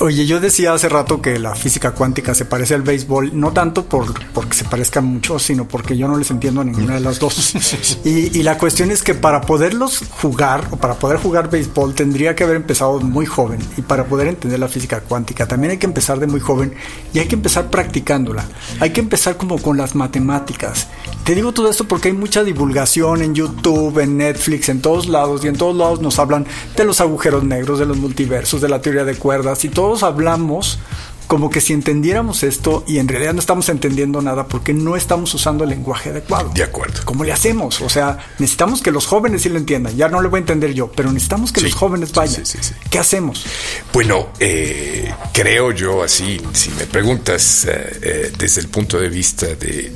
Oye, 0.00 0.26
yo 0.26 0.40
decía 0.40 0.72
hace 0.72 0.88
rato 0.88 1.22
que 1.22 1.38
la 1.38 1.54
física 1.54 1.92
cuántica 1.92 2.34
se 2.34 2.44
parece 2.44 2.74
al 2.74 2.82
béisbol, 2.82 3.30
no 3.38 3.52
tanto 3.52 3.84
por, 3.84 4.12
porque 4.32 4.54
se 4.54 4.64
parezcan 4.64 5.04
mucho, 5.04 5.38
sino 5.38 5.68
porque 5.68 5.96
yo 5.96 6.08
no 6.08 6.18
les 6.18 6.30
entiendo 6.32 6.62
a 6.62 6.64
ninguna 6.64 6.94
de 6.94 7.00
las 7.00 7.20
dos. 7.20 7.54
y, 8.04 8.36
y, 8.38 8.42
la 8.42 8.58
cuestión 8.58 8.90
es 8.90 9.04
que 9.04 9.14
para 9.14 9.40
poderlos 9.42 10.02
jugar, 10.20 10.66
o 10.72 10.76
para 10.76 10.94
poder 10.94 11.18
jugar 11.18 11.48
béisbol, 11.48 11.94
tendría 11.94 12.34
que 12.34 12.42
haber 12.42 12.56
empezado 12.56 12.98
muy 13.00 13.24
joven. 13.24 13.60
Y 13.76 13.82
para 13.82 14.04
poder 14.06 14.26
entender 14.26 14.58
la 14.58 14.68
física 14.68 15.00
cuántica, 15.00 15.46
también 15.46 15.70
hay 15.70 15.78
que 15.78 15.86
empezar 15.86 16.18
de 16.18 16.26
muy 16.26 16.40
joven 16.40 16.74
y 17.12 17.20
hay 17.20 17.26
que 17.26 17.36
empezar 17.36 17.70
practicándola. 17.70 18.44
Hay 18.80 18.90
que 18.90 19.00
empezar 19.00 19.36
como 19.36 19.62
con 19.62 19.76
las 19.76 19.94
matemáticas. 19.94 20.88
Te 21.24 21.34
digo 21.34 21.52
todo 21.52 21.70
esto 21.70 21.84
porque 21.84 22.08
hay 22.08 22.14
mucha 22.14 22.44
divulgación 22.44 23.22
en 23.22 23.34
YouTube, 23.34 23.98
en 24.00 24.18
Netflix, 24.18 24.68
en 24.68 24.82
todos 24.82 25.06
lados, 25.08 25.44
y 25.44 25.48
en 25.48 25.56
todos 25.56 25.74
lados 25.76 26.00
nos 26.00 26.18
hablan 26.18 26.46
de 26.76 26.84
los 26.84 27.00
agujeros 27.00 27.44
negros, 27.44 27.78
de 27.78 27.86
los 27.86 27.96
multiversos, 27.96 28.60
de 28.60 28.68
la 28.68 28.82
teoría 28.82 29.04
de 29.04 29.14
cuerdas 29.14 29.64
y 29.64 29.68
todo 29.68 29.84
todos 29.84 30.02
hablamos 30.02 30.78
como 31.26 31.50
que 31.50 31.60
si 31.60 31.74
entendiéramos 31.74 32.42
esto 32.42 32.84
y 32.86 32.98
en 32.98 33.06
realidad 33.06 33.34
no 33.34 33.40
estamos 33.40 33.68
entendiendo 33.68 34.22
nada 34.22 34.46
porque 34.46 34.72
no 34.72 34.96
estamos 34.96 35.34
usando 35.34 35.64
el 35.64 35.70
lenguaje 35.70 36.08
adecuado. 36.08 36.50
De 36.54 36.62
acuerdo. 36.62 37.02
¿Cómo 37.04 37.22
le 37.22 37.32
hacemos? 37.32 37.82
O 37.82 37.90
sea, 37.90 38.16
necesitamos 38.38 38.80
que 38.80 38.90
los 38.90 39.06
jóvenes 39.06 39.42
sí 39.42 39.50
lo 39.50 39.58
entiendan. 39.58 39.94
Ya 39.94 40.08
no 40.08 40.22
lo 40.22 40.30
voy 40.30 40.38
a 40.38 40.40
entender 40.40 40.72
yo, 40.72 40.90
pero 40.90 41.12
necesitamos 41.12 41.52
que 41.52 41.60
los 41.60 41.74
jóvenes 41.74 42.12
vayan. 42.12 42.46
Sí, 42.46 42.58
¿Qué 42.88 42.98
hacemos? 42.98 43.44
Bueno, 43.92 44.28
eh, 44.40 45.12
creo 45.34 45.70
yo 45.72 46.02
así, 46.02 46.40
si 46.54 46.70
me 46.70 46.86
preguntas 46.86 47.66
eh, 47.66 47.98
eh, 48.00 48.32
desde 48.38 48.62
el 48.62 48.68
punto 48.68 48.98
de 48.98 49.10
vista 49.10 49.46
de 49.46 49.92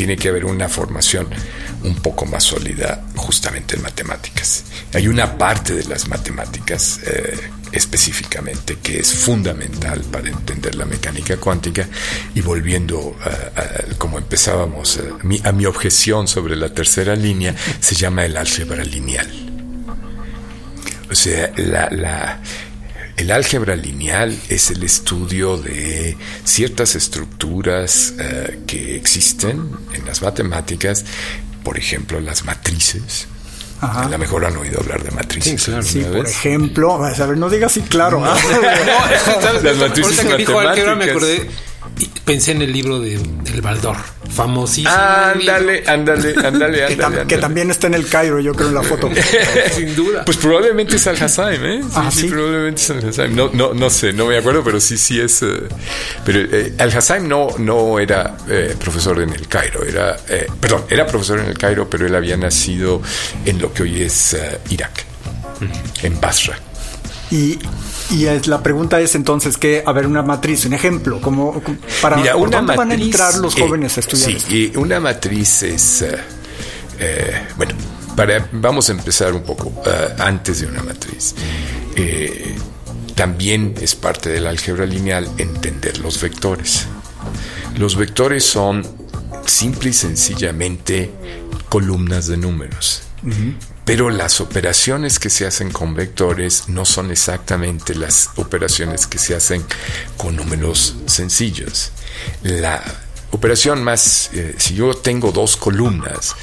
tiene 0.00 0.16
que 0.16 0.30
haber 0.30 0.46
una 0.46 0.66
formación 0.66 1.28
un 1.82 1.94
poco 1.96 2.24
más 2.24 2.44
sólida 2.44 3.04
justamente 3.16 3.76
en 3.76 3.82
matemáticas. 3.82 4.64
Hay 4.94 5.08
una 5.08 5.36
parte 5.36 5.74
de 5.74 5.84
las 5.84 6.08
matemáticas 6.08 7.00
específicamente, 7.70 8.78
que 8.82 9.00
es 9.00 9.12
fundamental 9.12 10.00
para 10.10 10.30
entender 10.30 10.74
la 10.74 10.86
mecánica 10.86 11.36
cuántica. 11.36 11.86
Y 12.34 12.40
volviendo 12.40 13.14
a, 13.22 13.94
como 13.98 14.16
empezábamos, 14.16 14.98
mi, 15.22 15.38
a 15.44 15.52
mi 15.52 15.66
objeción 15.66 16.26
sobre 16.26 16.56
la 16.56 16.72
tercera 16.72 17.14
línea, 17.14 17.54
se 17.78 17.94
llama 17.94 18.24
el 18.24 18.38
álgebra 18.38 18.82
lineal. 18.82 19.28
O 21.10 21.14
sea, 21.14 21.52
la, 21.56 22.40
el 23.20 23.30
álgebra 23.30 23.76
lineal 23.76 24.36
es 24.48 24.70
el 24.70 24.82
estudio 24.82 25.58
de 25.58 26.16
ciertas 26.44 26.94
estructuras 26.94 28.14
eh, 28.18 28.60
que 28.66 28.96
existen 28.96 29.70
en 29.92 30.06
las 30.06 30.22
matemáticas, 30.22 31.04
por 31.62 31.76
ejemplo, 31.76 32.18
las 32.20 32.44
matrices, 32.44 33.28
a 33.82 34.08
lo 34.08 34.18
mejor 34.18 34.44
han 34.44 34.56
oído 34.56 34.80
hablar 34.80 35.02
de 35.02 35.10
matrices. 35.10 35.62
Sí, 35.62 36.00
claro, 36.00 36.16
por 36.16 36.26
ejemplo, 36.26 37.04
a 37.04 37.26
ver, 37.26 37.36
no 37.36 37.48
digas 37.48 37.72
así, 37.72 37.82
claro. 37.82 38.20
No, 38.20 38.34
Las 39.62 39.76
matrices 39.76 40.24
matemáticas. 40.24 40.96
me 40.96 41.04
acordé 41.04 41.50
pensé 42.24 42.52
en 42.52 42.62
el 42.62 42.72
libro 42.72 43.00
de 43.00 43.14
El 43.14 43.60
Baldor, 43.60 43.96
famosísimo. 44.30 44.88
Ándale, 44.90 45.82
ándale, 45.86 46.34
ándale, 46.36 46.84
ándale. 46.86 47.26
Que, 47.26 47.38
también 47.38 47.70
está 47.70 47.88
en 47.88 47.94
el 47.94 48.06
Cairo, 48.06 48.40
yo 48.40 48.54
creo, 48.54 48.68
en 48.68 48.74
la 48.74 48.82
foto. 48.82 49.10
Sin 49.76 49.94
duda. 49.96 50.24
Pues 50.24 50.36
probablemente 50.36 50.96
es 50.96 51.06
Al-Hassaim, 51.06 51.64
¿eh? 51.64 51.80
Sí, 51.82 51.90
ah, 51.94 52.10
sí, 52.10 52.28
probablemente 52.28 52.80
es 52.80 52.90
Al-Hassaim. 52.90 53.34
No, 53.34 53.50
no, 53.52 53.74
no 53.74 53.90
sé, 53.90 54.12
no 54.12 54.26
me 54.26 54.36
acuerdo, 54.36 54.62
pero 54.62 54.80
sí, 54.80 54.96
sí 54.96 55.20
es. 55.20 55.42
Eh, 55.42 55.68
pero 56.24 56.40
eh, 56.40 56.74
Al-Hassaim 56.78 57.26
no, 57.26 57.48
no 57.58 57.98
era 57.98 58.36
eh, 58.48 58.76
profesor 58.78 59.20
en 59.20 59.30
el 59.30 59.48
Cairo, 59.48 59.84
era. 59.84 60.16
perdón, 60.60 60.84
era 60.88 61.06
profesor 61.06 61.40
en 61.40 61.46
el 61.46 61.58
Cairo, 61.58 61.88
pero 61.90 62.06
él 62.06 62.14
había 62.14 62.36
nacido 62.36 63.02
en 63.44 63.60
lo 63.60 63.72
que 63.72 63.82
hoy 63.82 64.02
es 64.02 64.36
Irak, 64.70 65.04
en 66.02 66.20
Basra. 66.20 66.58
Y, 67.30 67.58
y 68.10 68.26
la 68.48 68.62
pregunta 68.62 69.00
es 69.00 69.14
entonces 69.14 69.56
que, 69.56 69.82
a 69.86 69.92
ver, 69.92 70.06
una 70.06 70.22
matriz, 70.22 70.64
un 70.64 70.72
ejemplo, 70.72 71.20
como 71.20 71.62
para 72.02 72.16
Mira, 72.16 72.36
una 72.36 72.60
matriz, 72.60 72.76
van 72.76 72.90
a 72.90 72.94
entrar 72.94 73.34
los 73.36 73.56
eh, 73.56 73.60
jóvenes 73.60 73.96
a 73.96 74.00
estudiar. 74.00 74.40
Sí, 74.40 74.72
y 74.72 74.76
una 74.76 75.00
matriz 75.00 75.62
es, 75.62 76.02
eh, 76.02 76.18
eh, 76.98 77.46
bueno, 77.56 77.74
para, 78.16 78.48
vamos 78.52 78.88
a 78.88 78.92
empezar 78.92 79.32
un 79.32 79.42
poco 79.42 79.72
antes 80.18 80.60
de 80.60 80.66
una 80.66 80.82
matriz. 80.82 81.34
también 83.14 83.74
es 83.80 83.94
parte 83.94 84.30
del 84.30 84.46
álgebra 84.46 84.86
lineal 84.86 85.28
entender 85.38 85.98
los 85.98 86.20
vectores. 86.20 86.86
Los 87.76 87.96
vectores 87.96 88.44
son 88.44 88.82
simple 89.46 89.90
y 89.90 89.92
sencillamente 89.92 91.10
columnas 91.68 92.26
de 92.26 92.36
números. 92.36 93.02
Pero 93.84 94.10
las 94.10 94.40
operaciones 94.40 95.18
que 95.18 95.30
se 95.30 95.46
hacen 95.46 95.70
con 95.70 95.94
vectores 95.94 96.68
no 96.68 96.84
son 96.84 97.10
exactamente 97.10 97.94
las 97.94 98.30
operaciones 98.36 99.06
que 99.06 99.18
se 99.18 99.34
hacen 99.34 99.64
con 100.16 100.36
números 100.36 100.96
sencillos. 101.06 101.92
La 102.42 102.82
operación 103.30 103.82
más, 103.82 104.30
eh, 104.32 104.54
si 104.58 104.74
yo 104.74 104.94
tengo 104.94 105.32
dos 105.32 105.56
columnas, 105.56 106.36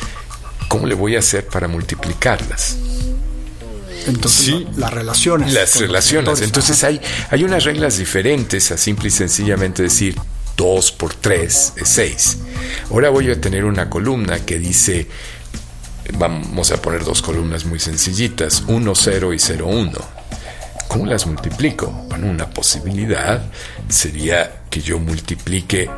¿cómo 0.67 0.87
le 0.87 0.95
voy 0.95 1.15
a 1.15 1.19
hacer 1.19 1.47
para 1.47 1.67
multiplicarlas? 1.67 2.77
Entonces, 4.07 4.45
sí, 4.45 4.67
las 4.77 4.93
relaciones. 4.93 5.53
Las 5.53 5.75
relaciones. 5.75 6.41
Entonces 6.41 6.83
hay, 6.83 7.01
hay 7.29 7.43
unas 7.43 7.63
reglas 7.65 7.97
diferentes 7.97 8.71
a 8.71 8.77
simple 8.77 9.09
y 9.09 9.11
sencillamente 9.11 9.83
decir 9.83 10.15
2 10.55 10.91
por 10.93 11.13
3 11.13 11.73
es 11.75 11.89
6. 11.89 12.37
Ahora 12.89 13.09
voy 13.09 13.29
a 13.29 13.39
tener 13.39 13.65
una 13.65 13.89
columna 13.89 14.39
que 14.39 14.59
dice 14.59 15.07
vamos 16.13 16.71
a 16.71 16.81
poner 16.81 17.03
dos 17.03 17.21
columnas 17.21 17.65
muy 17.65 17.79
sencillitas, 17.79 18.63
1, 18.67 18.95
0 18.95 19.33
y 19.33 19.39
0, 19.39 19.67
1. 19.67 19.91
¿Cómo 20.87 21.05
las 21.05 21.25
multiplico? 21.25 21.91
Bueno, 22.09 22.27
una 22.27 22.49
posibilidad 22.49 23.41
sería 23.89 24.63
que 24.69 24.81
yo 24.81 24.99
multiplique 24.99 25.89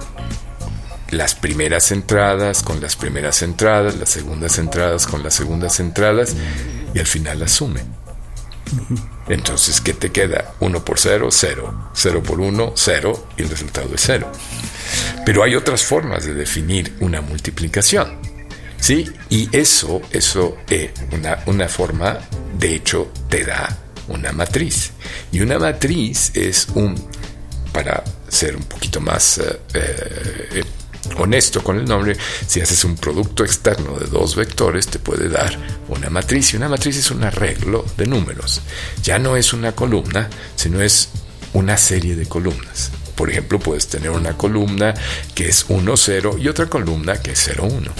las 1.11 1.35
primeras 1.35 1.91
entradas 1.91 2.63
con 2.63 2.81
las 2.81 2.95
primeras 2.95 3.41
entradas, 3.41 3.95
las 3.97 4.09
segundas 4.09 4.57
entradas 4.57 5.07
con 5.07 5.23
las 5.23 5.33
segundas 5.33 5.79
entradas 5.79 6.35
y 6.93 6.99
al 6.99 7.07
final 7.07 7.39
las 7.39 7.51
sume. 7.51 7.81
Entonces, 9.27 9.81
¿qué 9.81 9.93
te 9.93 10.11
queda? 10.11 10.53
1 10.59 10.85
por 10.85 10.99
0, 10.99 11.29
0. 11.31 11.91
0 11.93 12.23
por 12.23 12.39
1, 12.39 12.73
0 12.75 13.27
y 13.37 13.41
el 13.43 13.49
resultado 13.49 13.93
es 13.93 14.01
0. 14.05 14.31
Pero 15.25 15.43
hay 15.43 15.55
otras 15.55 15.83
formas 15.83 16.25
de 16.25 16.33
definir 16.33 16.95
una 16.99 17.21
multiplicación. 17.21 18.28
¿Sí? 18.79 19.09
Y 19.29 19.55
eso, 19.55 20.01
eso, 20.11 20.57
eh, 20.69 20.93
una, 21.11 21.39
una 21.45 21.67
forma, 21.67 22.19
de 22.57 22.75
hecho, 22.75 23.11
te 23.29 23.45
da 23.45 23.77
una 24.07 24.31
matriz. 24.31 24.91
Y 25.31 25.41
una 25.41 25.59
matriz 25.59 26.31
es 26.33 26.67
un, 26.75 26.95
para 27.71 28.03
ser 28.27 28.55
un 28.55 28.63
poquito 28.63 28.99
más 28.99 29.37
eh, 29.39 29.59
eh, 29.73 30.63
honesto 31.17 31.63
con 31.63 31.77
el 31.77 31.85
nombre, 31.85 32.15
si 32.45 32.61
haces 32.61 32.83
un 32.83 32.95
producto 32.95 33.43
externo 33.43 33.97
de 33.97 34.07
dos 34.07 34.35
vectores, 34.35 34.87
te 34.87 34.99
puede 34.99 35.29
dar 35.29 35.57
una 35.87 36.09
matriz. 36.09 36.53
Y 36.53 36.57
una 36.57 36.69
matriz 36.69 36.97
es 36.97 37.11
un 37.11 37.23
arreglo 37.23 37.85
de 37.97 38.05
números. 38.05 38.61
Ya 39.03 39.19
no 39.19 39.35
es 39.35 39.53
una 39.53 39.73
columna, 39.73 40.29
sino 40.55 40.81
es 40.81 41.09
una 41.53 41.77
serie 41.77 42.15
de 42.15 42.25
columnas. 42.25 42.91
Por 43.19 43.29
ejemplo, 43.29 43.59
puedes 43.59 43.89
tener 43.89 44.11
una 44.11 44.37
columna 44.37 44.93
que 45.35 45.49
es 45.49 45.65
1, 45.67 45.97
0 45.97 46.37
y 46.39 46.47
otra 46.47 46.67
columna 46.67 47.21
que 47.21 47.31
es 47.33 47.41
0, 47.47 47.67
1 47.69 47.91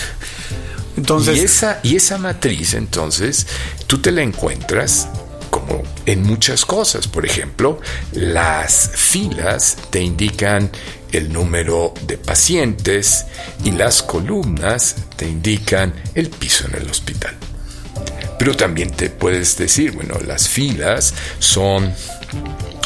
y, 1.36 1.40
esa, 1.40 1.82
y 1.84 1.98
esa 1.98 2.18
matriz, 2.18 2.74
entonces, 2.74 3.46
tú 3.86 3.98
te 3.98 4.14
la 4.14 4.22
encuentras 4.22 5.10
como 5.50 5.84
en 6.06 6.24
muchas 6.24 6.64
cosas. 6.64 7.10
Por 7.10 7.26
ejemplo, 7.26 7.82
las 8.14 8.92
filas 8.96 9.76
te 9.90 10.02
indican 10.02 10.72
el 11.12 11.34
número 11.34 11.94
de 12.08 12.18
pacientes 12.18 13.26
y 13.66 13.72
las 13.72 14.02
columnas 14.02 14.96
te 15.18 15.28
indican 15.28 15.94
el 16.16 16.30
piso 16.30 16.66
en 16.66 16.76
el 16.76 16.90
hospital. 16.90 17.36
Pero 18.38 18.56
también 18.56 18.92
te 18.92 19.10
puedes 19.10 19.58
decir, 19.58 19.92
bueno, 19.92 20.18
las 20.26 20.48
filas 20.48 21.14
son 21.40 21.94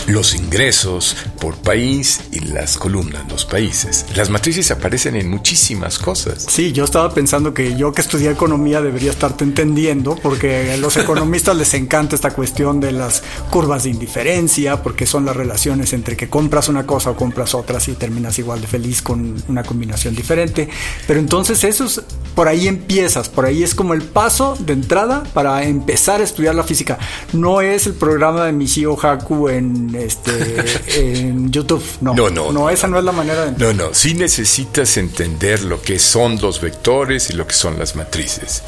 los 0.07 0.35
ingresos 0.35 1.15
por 1.39 1.57
país 1.57 2.21
y 2.31 2.39
las 2.39 2.77
columnas, 2.77 3.29
los 3.29 3.45
países. 3.45 4.05
Las 4.15 4.29
matrices 4.29 4.71
aparecen 4.71 5.15
en 5.15 5.29
muchísimas 5.29 5.99
cosas. 5.99 6.45
Sí, 6.49 6.71
yo 6.71 6.85
estaba 6.85 7.13
pensando 7.13 7.53
que 7.53 7.75
yo 7.75 7.91
que 7.91 8.01
estudié 8.01 8.31
economía 8.31 8.81
debería 8.81 9.11
estarte 9.11 9.43
entendiendo, 9.43 10.15
porque 10.15 10.71
a 10.71 10.77
los 10.77 10.95
economistas 10.97 11.57
les 11.57 11.73
encanta 11.73 12.15
esta 12.15 12.31
cuestión 12.31 12.79
de 12.79 12.91
las 12.91 13.23
curvas 13.49 13.83
de 13.83 13.89
indiferencia, 13.89 14.81
porque 14.81 15.05
son 15.05 15.25
las 15.25 15.35
relaciones 15.35 15.91
entre 15.93 16.15
que 16.15 16.29
compras 16.29 16.69
una 16.69 16.85
cosa 16.85 17.11
o 17.11 17.15
compras 17.15 17.53
otra 17.53 17.73
y 17.87 17.93
terminas 17.93 18.37
igual 18.37 18.61
de 18.61 18.67
feliz 18.67 19.01
con 19.01 19.41
una 19.47 19.63
combinación 19.63 20.15
diferente. 20.15 20.69
Pero 21.07 21.19
entonces 21.19 21.63
esos 21.63 22.03
por 22.35 22.47
ahí 22.47 22.67
empiezas, 22.67 23.29
por 23.29 23.45
ahí 23.45 23.63
es 23.63 23.75
como 23.75 23.93
el 23.93 24.01
paso 24.01 24.55
de 24.59 24.73
entrada 24.73 25.23
para 25.33 25.63
empezar 25.63 26.21
a 26.21 26.23
estudiar 26.23 26.55
la 26.55 26.63
física. 26.63 26.97
No 27.31 27.61
es 27.61 27.87
el 27.87 27.93
programa 27.93 28.45
de 28.45 28.51
Michio 28.51 28.97
Haku 28.99 29.49
en, 29.49 29.95
este, 29.95 30.63
en 31.19 31.51
YouTube, 31.51 31.83
no. 32.01 32.13
No, 32.13 32.29
no. 32.29 32.51
No, 32.51 32.69
esa 32.69 32.87
no 32.87 32.97
es 32.97 33.03
la 33.03 33.11
manera 33.11 33.45
de 33.45 33.57
No, 33.57 33.73
no, 33.73 33.93
sí 33.93 34.13
necesitas 34.13 34.97
entender 34.97 35.63
lo 35.63 35.81
que 35.81 35.99
son 35.99 36.39
los 36.41 36.61
vectores 36.61 37.29
y 37.29 37.33
lo 37.33 37.47
que 37.47 37.53
son 37.53 37.79
las 37.79 37.95
matrices. 37.95 38.63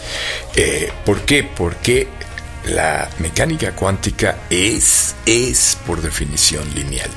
Eh, 0.55 0.91
¿Por 1.05 1.21
qué? 1.21 1.43
Porque 1.43 2.07
la 2.67 3.09
mecánica 3.19 3.75
cuántica 3.75 4.37
es, 4.49 5.15
es 5.25 5.77
por 5.85 6.01
definición 6.01 6.63
lineal. 6.73 7.09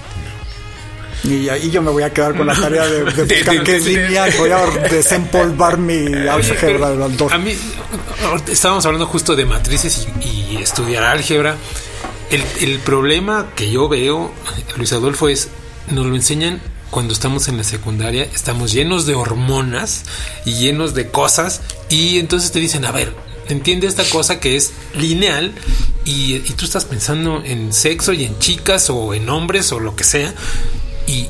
Y 1.24 1.48
ahí 1.48 1.70
yo 1.70 1.82
me 1.82 1.90
voy 1.90 2.02
a 2.02 2.12
quedar 2.12 2.36
con 2.36 2.46
la 2.46 2.54
tarea 2.54 2.86
de, 2.86 3.02
buscar 3.24 3.62
qué 3.64 3.76
es 3.76 3.84
lineal. 3.84 4.32
Voy 4.38 4.50
a 4.50 4.66
desempolvar 4.88 5.78
mi 5.78 6.06
álgebra 6.28 6.90
del 6.90 7.32
A 7.32 7.38
mí, 7.38 7.56
estábamos 8.50 8.86
hablando 8.86 9.06
justo 9.06 9.34
de 9.36 9.44
matrices 9.44 10.06
y, 10.20 10.56
estudiar 10.56 11.04
álgebra. 11.04 11.56
El, 12.30 12.42
el, 12.60 12.78
problema 12.80 13.48
que 13.56 13.70
yo 13.70 13.88
veo, 13.88 14.32
Luis 14.76 14.92
Adolfo, 14.92 15.28
es 15.28 15.48
nos 15.90 16.06
lo 16.06 16.14
enseñan 16.14 16.60
cuando 16.90 17.12
estamos 17.12 17.48
en 17.48 17.56
la 17.56 17.64
secundaria, 17.64 18.24
estamos 18.34 18.72
llenos 18.72 19.06
de 19.06 19.14
hormonas 19.14 20.04
y 20.44 20.54
llenos 20.54 20.94
de 20.94 21.10
cosas 21.10 21.60
y 21.88 22.18
entonces 22.18 22.50
te 22.52 22.60
dicen, 22.60 22.84
a 22.84 22.92
ver, 22.92 23.14
entiende 23.48 23.86
esta 23.86 24.04
cosa 24.04 24.40
que 24.40 24.56
es 24.56 24.72
lineal 24.94 25.52
y, 26.04 26.38
tú 26.40 26.64
estás 26.64 26.84
pensando 26.84 27.42
en 27.44 27.72
sexo 27.72 28.12
y 28.12 28.24
en 28.24 28.38
chicas 28.38 28.88
o 28.90 29.14
en 29.14 29.28
hombres 29.28 29.72
o 29.72 29.80
lo 29.80 29.94
que 29.94 30.04
sea 30.04 30.34
y 31.08 31.28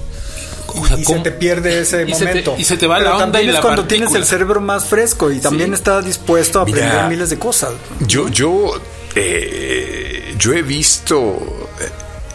y 0.98 1.04
se 1.04 1.18
te 1.20 1.30
pierde 1.32 1.80
ese 1.80 2.04
momento. 2.06 2.54
y 2.58 2.64
se 2.64 2.76
te 2.76 2.86
va 2.86 2.98
la 2.98 3.12
onda 3.12 3.24
también 3.24 3.46
y 3.46 3.56
es 3.56 3.60
cuando 3.60 3.84
tienes 3.86 4.14
el 4.14 4.24
cerebro 4.24 4.60
más 4.60 4.84
fresco 4.84 5.30
y 5.30 5.38
también 5.38 5.72
estás 5.74 6.04
dispuesto 6.04 6.60
a 6.60 6.62
aprender 6.62 7.08
miles 7.08 7.30
de 7.30 7.38
cosas. 7.38 7.72
Yo, 8.00 8.28
yo, 8.28 8.80
eh, 9.14 10.34
yo 10.38 10.52
he 10.52 10.62
visto, 10.62 11.68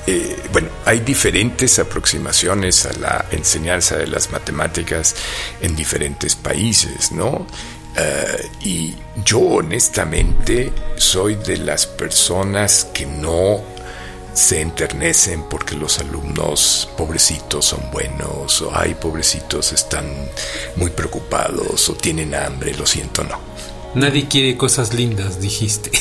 eh, 0.08 0.38
bueno, 0.52 0.70
hay 0.86 1.00
diferentes 1.02 1.78
aproximaciones 1.80 2.86
a 2.86 2.94
la 2.94 3.26
enseñanza 3.32 3.98
de 3.98 4.08
las 4.08 4.32
matemáticas 4.32 5.16
en 5.62 5.76
diferentes 5.76 6.36
países, 6.36 7.12
¿no? 7.12 7.46
Eh, 7.96 8.50
y 8.62 8.96
yo 9.24 9.40
honestamente 9.40 10.74
soy 10.96 11.36
de 11.36 11.58
las 11.58 11.86
personas 11.86 12.88
que 12.92 13.06
no 13.06 13.62
se 14.34 14.62
enternecen 14.62 15.44
porque 15.50 15.76
los 15.76 16.00
alumnos 16.00 16.90
pobrecitos 16.98 17.66
son 17.66 17.82
buenos 17.92 18.62
o 18.62 18.72
ay 18.76 18.96
pobrecitos 18.96 19.74
están 19.74 20.06
muy 20.76 20.90
preocupados 20.92 21.90
o 21.90 21.94
tienen 21.94 22.34
hambre, 22.36 22.74
lo 22.76 22.86
siento, 22.86 23.24
no. 23.24 23.40
Nadie 23.96 24.28
quiere 24.28 24.58
cosas 24.58 24.94
lindas, 24.94 25.40
dijiste. 25.40 25.92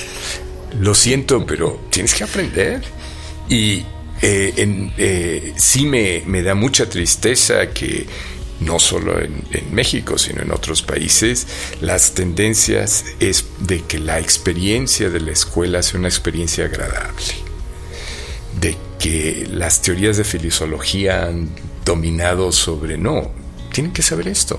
lo 0.80 0.94
siento, 0.94 1.46
pero 1.46 1.80
tienes 1.90 2.14
que 2.14 2.24
aprender. 2.24 2.82
Y 3.48 3.84
eh, 4.20 4.90
eh, 4.98 5.52
sí 5.56 5.86
me, 5.86 6.22
me 6.26 6.42
da 6.42 6.54
mucha 6.54 6.88
tristeza 6.88 7.70
que 7.70 8.06
no 8.62 8.78
solo 8.78 9.20
en, 9.20 9.42
México, 9.72 10.18
sino 10.18 10.42
en 10.42 10.52
otros 10.52 10.82
países, 10.82 11.46
las 11.80 12.12
tendencias 12.12 13.04
es 13.20 13.44
de 13.60 13.82
que 13.82 13.98
la 13.98 14.18
experiencia 14.18 15.10
de 15.10 15.20
la 15.20 15.32
escuela 15.32 15.82
sea 15.82 15.98
una 15.98 16.08
experiencia 16.08 16.66
agradable, 16.66 17.24
de 18.62 18.76
que 18.98 19.46
las 19.50 19.82
teorías 19.82 20.16
de 20.16 20.24
filosofía 20.24 21.24
han 21.24 21.50
dominado 21.84 22.52
sobre 22.52 22.96
no, 22.96 23.30
tienen 23.72 23.92
que 23.92 24.00
saber 24.02 24.28
esto. 24.28 24.58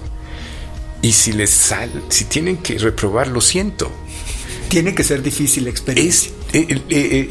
Y 1.01 1.13
si 1.13 1.33
les 1.33 1.49
sal, 1.49 1.89
si 2.09 2.25
tienen 2.25 2.57
que 2.57 2.77
reprobar, 2.77 3.27
lo 3.27 3.41
siento. 3.41 3.91
Tiene 4.69 4.93
que 4.93 5.03
ser 5.03 5.21
difícil 5.21 5.65
la 5.65 5.69
experiencia. 5.69 6.31
Eh, 6.53 6.67
eh, 6.69 7.27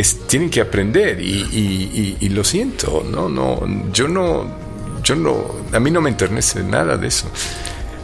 eh, 0.00 0.02
tienen 0.26 0.50
que 0.50 0.60
aprender 0.60 1.20
y, 1.20 2.16
y, 2.20 2.28
lo 2.30 2.42
siento, 2.42 3.06
no, 3.08 3.28
no, 3.28 3.92
yo 3.92 4.08
no, 4.08 4.44
yo 5.02 5.14
no, 5.14 5.54
a 5.72 5.78
mí 5.78 5.92
no 5.92 6.00
me 6.00 6.10
enternece 6.10 6.62
nada 6.64 6.96
de 6.96 7.06
eso. 7.06 7.30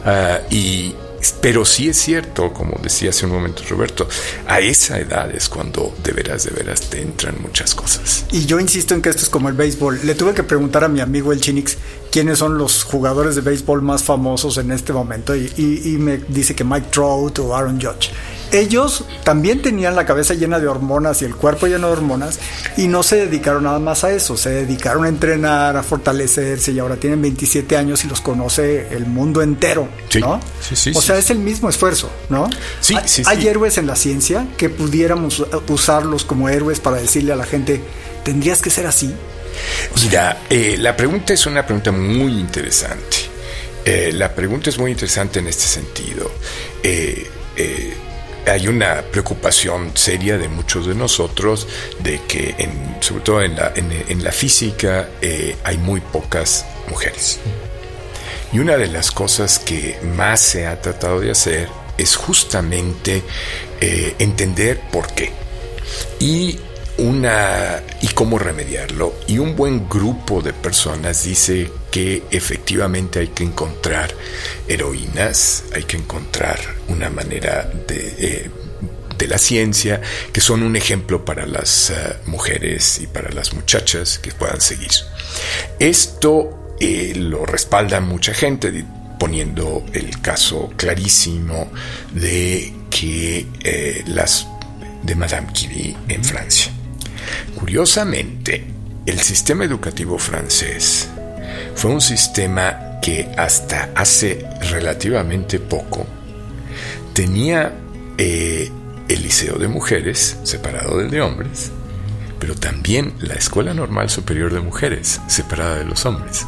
Ah, 0.05 0.39
y, 0.49 0.95
pero 1.41 1.65
sí 1.65 1.89
es 1.89 1.97
cierto, 1.97 2.51
como 2.53 2.79
decía 2.81 3.11
hace 3.11 3.25
un 3.25 3.33
momento 3.33 3.63
Roberto, 3.69 4.07
a 4.47 4.59
esa 4.59 4.99
edad 4.99 5.33
es 5.33 5.49
cuando 5.49 5.93
de 6.03 6.11
veras, 6.11 6.45
de 6.45 6.51
veras 6.51 6.81
te 6.81 7.01
entran 7.01 7.35
muchas 7.41 7.75
cosas. 7.75 8.25
Y 8.31 8.45
yo 8.45 8.59
insisto 8.59 8.93
en 8.93 9.01
que 9.01 9.09
esto 9.09 9.23
es 9.23 9.29
como 9.29 9.49
el 9.49 9.55
béisbol. 9.55 9.99
Le 10.03 10.15
tuve 10.15 10.33
que 10.33 10.43
preguntar 10.43 10.83
a 10.83 10.87
mi 10.87 10.99
amigo 10.99 11.31
el 11.31 11.41
Chinix 11.41 11.77
quiénes 12.11 12.39
son 12.39 12.57
los 12.57 12.83
jugadores 12.83 13.35
de 13.35 13.41
béisbol 13.41 13.81
más 13.81 14.03
famosos 14.03 14.57
en 14.57 14.71
este 14.71 14.93
momento 14.93 15.35
y, 15.35 15.51
y 15.57 15.97
me 15.97 16.17
dice 16.27 16.55
que 16.55 16.63
Mike 16.63 16.87
Trout 16.91 17.39
o 17.39 17.55
Aaron 17.55 17.79
Judge 17.79 18.11
ellos 18.51 19.05
también 19.23 19.61
tenían 19.61 19.95
la 19.95 20.05
cabeza 20.05 20.33
llena 20.33 20.59
de 20.59 20.67
hormonas 20.67 21.21
y 21.21 21.25
el 21.25 21.35
cuerpo 21.35 21.67
lleno 21.67 21.87
de 21.87 21.93
hormonas 21.93 22.39
y 22.77 22.87
no 22.87 23.03
se 23.03 23.17
dedicaron 23.17 23.63
nada 23.63 23.79
más 23.79 24.03
a 24.03 24.11
eso, 24.11 24.37
se 24.37 24.49
dedicaron 24.49 25.05
a 25.05 25.09
entrenar, 25.09 25.77
a 25.77 25.83
fortalecerse 25.83 26.71
y 26.71 26.79
ahora 26.79 26.97
tienen 26.97 27.21
27 27.21 27.77
años 27.77 28.03
y 28.03 28.07
los 28.07 28.21
conoce 28.21 28.87
el 28.95 29.05
mundo 29.05 29.41
entero, 29.41 29.87
¿no? 30.19 30.39
Sí, 30.59 30.75
sí, 30.75 30.91
o 30.95 31.01
sea, 31.01 31.17
es 31.17 31.29
el 31.29 31.39
mismo 31.39 31.69
esfuerzo, 31.69 32.11
¿no? 32.29 32.49
Sí, 32.79 32.95
sí, 33.05 33.23
Hay 33.25 33.47
héroes 33.47 33.77
en 33.77 33.87
la 33.87 33.95
ciencia 33.95 34.47
que 34.57 34.69
pudiéramos 34.69 35.45
usarlos 35.67 36.25
como 36.25 36.49
héroes 36.49 36.79
para 36.79 36.97
decirle 36.97 37.33
a 37.33 37.35
la 37.35 37.45
gente, 37.45 37.81
tendrías 38.23 38.61
que 38.61 38.69
ser 38.69 38.85
así. 38.85 39.13
Mira, 40.03 40.43
eh, 40.49 40.75
la 40.77 40.95
pregunta 40.95 41.33
es 41.33 41.45
una 41.45 41.65
pregunta 41.65 41.91
muy 41.91 42.31
interesante. 42.39 43.17
Eh, 43.83 44.11
la 44.13 44.33
pregunta 44.33 44.69
es 44.69 44.77
muy 44.77 44.91
interesante 44.91 45.39
en 45.39 45.47
este 45.47 45.63
sentido. 45.63 46.31
Eh, 46.83 47.27
hay 48.45 48.67
una 48.67 49.01
preocupación 49.01 49.91
seria 49.95 50.37
de 50.37 50.47
muchos 50.47 50.87
de 50.87 50.95
nosotros 50.95 51.67
de 51.99 52.21
que, 52.27 52.55
sobre 52.99 53.23
todo 53.23 53.41
en 53.41 53.55
la, 53.55 53.73
en, 53.75 54.23
la 54.23 54.31
física, 54.31 55.09
eh, 55.21 55.55
hay 55.63 55.77
muy 55.77 56.01
pocas 56.01 56.65
mujeres. 56.89 57.39
Y 58.53 58.59
una 58.59 58.77
de 58.77 58.87
las 58.87 59.11
cosas 59.11 59.59
que 59.59 59.97
más 60.15 60.41
se 60.41 60.67
ha 60.67 60.81
tratado 60.81 61.19
de 61.19 61.31
hacer 61.31 61.69
es 61.97 62.15
justamente 62.15 63.23
eh, 63.79 64.15
entender 64.19 64.79
por 64.91 65.07
qué. 65.13 65.31
Y 66.19 66.59
una 66.97 67.81
y 68.01 68.07
cómo 68.07 68.37
remediarlo. 68.37 69.13
Y 69.27 69.39
un 69.39 69.55
buen 69.55 69.87
grupo 69.89 70.41
de 70.41 70.53
personas 70.53 71.23
dice 71.23 71.71
que 71.89 72.23
efectivamente 72.31 73.19
hay 73.19 73.29
que 73.29 73.43
encontrar 73.43 74.13
heroínas, 74.67 75.65
hay 75.73 75.83
que 75.83 75.97
encontrar 75.97 76.59
una 76.87 77.09
manera 77.09 77.69
de, 77.87 78.15
eh, 78.19 78.49
de 79.17 79.27
la 79.27 79.37
ciencia 79.37 80.01
que 80.31 80.41
son 80.41 80.63
un 80.63 80.75
ejemplo 80.75 81.25
para 81.25 81.45
las 81.45 81.89
eh, 81.89 81.95
mujeres 82.25 82.99
y 83.01 83.07
para 83.07 83.31
las 83.31 83.53
muchachas 83.53 84.19
que 84.19 84.31
puedan 84.31 84.61
seguir. 84.61 84.91
Esto 85.79 86.75
eh, 86.79 87.13
lo 87.15 87.45
respalda 87.45 87.99
mucha 87.99 88.33
gente 88.33 88.85
poniendo 89.19 89.85
el 89.93 90.19
caso 90.21 90.71
clarísimo 90.75 91.71
de 92.11 92.73
que 92.89 93.45
las 94.07 94.47
de 95.03 95.15
Madame 95.15 95.47
Curie 95.53 95.95
en 96.07 96.23
Francia. 96.23 96.71
Curiosamente, 97.55 98.65
el 99.05 99.19
sistema 99.19 99.65
educativo 99.65 100.17
francés 100.17 101.09
fue 101.75 101.91
un 101.91 102.01
sistema 102.01 102.99
que 103.01 103.31
hasta 103.37 103.89
hace 103.95 104.45
relativamente 104.69 105.59
poco 105.59 106.05
tenía 107.13 107.73
eh, 108.17 108.69
el 109.07 109.21
liceo 109.23 109.57
de 109.57 109.67
mujeres 109.67 110.37
separado 110.43 110.99
del 110.99 111.09
de 111.09 111.21
hombres, 111.21 111.71
pero 112.39 112.55
también 112.55 113.13
la 113.19 113.33
Escuela 113.33 113.73
Normal 113.73 114.09
Superior 114.09 114.53
de 114.53 114.61
Mujeres 114.61 115.19
separada 115.27 115.79
de 115.79 115.85
los 115.85 116.05
hombres. 116.05 116.45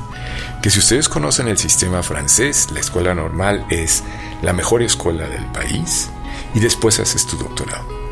Que 0.62 0.70
si 0.70 0.80
ustedes 0.80 1.10
conocen 1.10 1.48
el 1.48 1.58
sistema 1.58 2.04
francés, 2.04 2.70
la 2.74 2.80
escuela 2.80 3.14
normal 3.14 3.66
es 3.70 4.04
la 4.42 4.54
mejor 4.54 4.82
escuela 4.82 5.28
del 5.28 5.46
país 5.48 6.10
y 6.54 6.60
después 6.60 7.00
haces 7.00 7.28
tu 7.28 7.38
doctorado. 7.38 8.03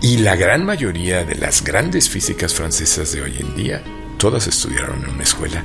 Y 0.00 0.18
la 0.18 0.36
gran 0.36 0.64
mayoría 0.64 1.24
de 1.24 1.34
las 1.34 1.64
grandes 1.64 2.08
físicas 2.08 2.54
francesas 2.54 3.12
de 3.12 3.22
hoy 3.22 3.36
en 3.38 3.54
día, 3.56 3.82
todas 4.18 4.46
estudiaron 4.46 5.02
en 5.02 5.10
una 5.10 5.22
escuela 5.22 5.64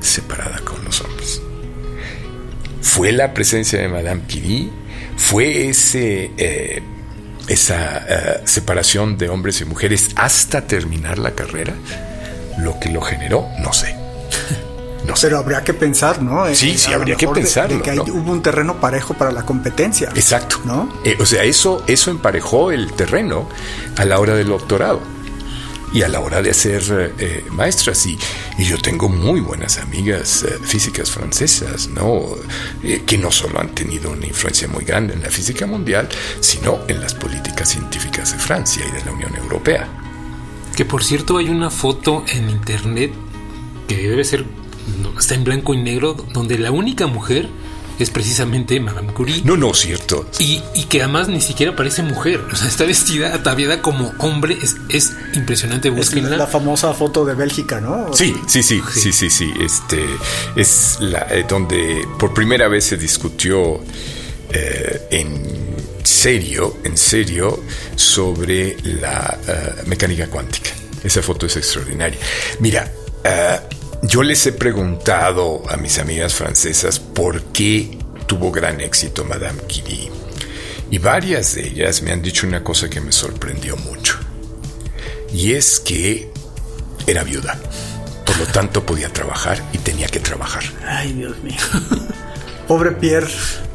separada 0.00 0.60
con 0.60 0.84
los 0.84 1.00
hombres. 1.00 1.42
Fue 2.82 3.12
la 3.12 3.34
presencia 3.34 3.80
de 3.80 3.88
Madame 3.88 4.22
Curie, 4.22 4.70
fue 5.16 5.68
ese, 5.68 6.30
eh, 6.36 6.82
esa 7.48 8.06
eh, 8.08 8.40
separación 8.44 9.18
de 9.18 9.28
hombres 9.28 9.60
y 9.60 9.64
mujeres 9.64 10.10
hasta 10.16 10.66
terminar 10.66 11.18
la 11.18 11.32
carrera 11.32 11.74
lo 12.58 12.78
que 12.78 12.90
lo 12.90 13.00
generó, 13.00 13.48
no 13.58 13.72
sé. 13.72 13.99
Pero 15.20 15.38
habría 15.38 15.62
que 15.62 15.74
pensar, 15.74 16.22
¿no? 16.22 16.46
Sí, 16.54 16.76
sí, 16.78 16.92
habría 16.92 17.16
que 17.16 17.28
pensar. 17.28 17.68
que 17.82 18.00
hubo 18.10 18.32
un 18.32 18.42
terreno 18.42 18.80
parejo 18.80 19.14
para 19.14 19.30
la 19.32 19.44
competencia. 19.44 20.10
Exacto. 20.14 20.60
¿No? 20.64 20.88
Eh, 21.04 21.16
o 21.18 21.26
sea, 21.26 21.44
eso, 21.44 21.82
eso 21.86 22.10
emparejó 22.10 22.72
el 22.72 22.92
terreno 22.92 23.48
a 23.96 24.04
la 24.04 24.18
hora 24.18 24.34
del 24.34 24.48
doctorado 24.48 25.00
y 25.92 26.02
a 26.02 26.08
la 26.08 26.20
hora 26.20 26.40
de 26.42 26.50
hacer 26.50 27.14
eh, 27.18 27.44
maestras. 27.50 28.06
Y, 28.06 28.18
Y 28.58 28.64
yo 28.64 28.78
tengo 28.78 29.08
muy 29.08 29.40
buenas 29.40 29.78
amigas 29.78 30.44
eh, 30.44 30.58
físicas 30.62 31.10
francesas, 31.10 31.88
¿no? 31.88 32.22
Eh, 32.82 33.02
que 33.06 33.18
no 33.18 33.30
solo 33.30 33.60
han 33.60 33.74
tenido 33.74 34.10
una 34.10 34.26
influencia 34.26 34.68
muy 34.68 34.84
grande 34.84 35.14
en 35.14 35.22
la 35.22 35.30
física 35.30 35.66
mundial, 35.66 36.08
sino 36.40 36.80
en 36.88 37.00
las 37.00 37.14
políticas 37.14 37.70
científicas 37.70 38.32
de 38.32 38.38
Francia 38.38 38.84
y 38.86 38.92
de 38.92 39.04
la 39.04 39.12
Unión 39.12 39.34
Europea. 39.34 39.88
Que 40.76 40.84
por 40.84 41.02
cierto 41.02 41.38
hay 41.38 41.48
una 41.48 41.70
foto 41.70 42.24
en 42.28 42.50
internet 42.50 43.12
que 43.88 44.08
debe 44.08 44.24
ser, 44.24 44.44
está 45.18 45.34
en 45.34 45.44
blanco 45.44 45.74
y 45.74 45.82
negro, 45.82 46.16
donde 46.32 46.58
la 46.58 46.70
única 46.70 47.06
mujer 47.06 47.48
es 48.02 48.10
precisamente 48.10 48.80
Madame 48.80 49.12
Curie. 49.12 49.42
No, 49.44 49.56
no, 49.56 49.74
cierto. 49.74 50.26
Y, 50.38 50.60
que 50.88 51.02
además 51.02 51.28
ni 51.28 51.40
siquiera 51.40 51.76
parece 51.76 52.02
mujer. 52.02 52.40
O 52.52 52.56
sea, 52.56 52.66
está 52.66 52.84
vestida, 52.84 53.34
ataviada 53.34 53.82
como 53.82 54.12
hombre. 54.18 54.56
Es, 54.60 54.76
es 54.88 55.12
impresionante. 55.34 55.90
Búsquenla. 55.90 56.30
Es 56.30 56.38
la 56.38 56.46
famosa 56.46 56.92
foto 56.94 57.24
de 57.24 57.34
Bélgica, 57.34 57.80
¿no? 57.80 58.12
Sí, 58.14 58.34
sí, 58.46 58.62
sí, 58.62 58.80
sí, 58.92 59.12
sí, 59.12 59.30
sí. 59.30 59.52
Este 59.60 60.04
es 60.56 60.98
la 61.00 61.26
eh, 61.30 61.44
donde 61.48 62.06
por 62.18 62.32
primera 62.34 62.68
vez 62.68 62.86
se 62.86 62.96
discutió 62.96 63.80
eh, 64.52 65.06
en 65.10 65.44
serio, 66.02 66.78
en 66.84 66.96
serio, 66.96 67.62
sobre 67.94 68.76
la 68.82 69.38
eh, 69.46 69.82
mecánica 69.86 70.26
cuántica. 70.26 70.70
Esa 71.04 71.22
foto 71.22 71.46
es 71.46 71.56
extraordinaria. 71.56 72.18
Mira, 72.58 72.90
yo 74.10 74.24
les 74.24 74.44
he 74.44 74.52
preguntado 74.52 75.62
a 75.70 75.76
mis 75.76 76.00
amigas 76.00 76.34
francesas 76.34 76.98
por 76.98 77.44
qué 77.52 77.96
tuvo 78.26 78.50
gran 78.50 78.80
éxito 78.80 79.24
Madame 79.24 79.62
Curie. 79.62 80.10
Y 80.90 80.98
varias 80.98 81.54
de 81.54 81.68
ellas 81.68 82.02
me 82.02 82.10
han 82.10 82.20
dicho 82.20 82.44
una 82.44 82.64
cosa 82.64 82.90
que 82.90 83.00
me 83.00 83.12
sorprendió 83.12 83.76
mucho. 83.76 84.18
Y 85.32 85.52
es 85.52 85.78
que 85.78 86.28
era 87.06 87.22
viuda. 87.22 87.56
Por 88.26 88.36
lo 88.36 88.46
tanto 88.46 88.84
podía 88.84 89.12
trabajar 89.12 89.62
y 89.72 89.78
tenía 89.78 90.08
que 90.08 90.18
trabajar. 90.18 90.64
Ay, 90.84 91.12
Dios 91.12 91.38
mío. 91.44 91.60
Pobre 92.66 92.90
Pierre 92.90 93.30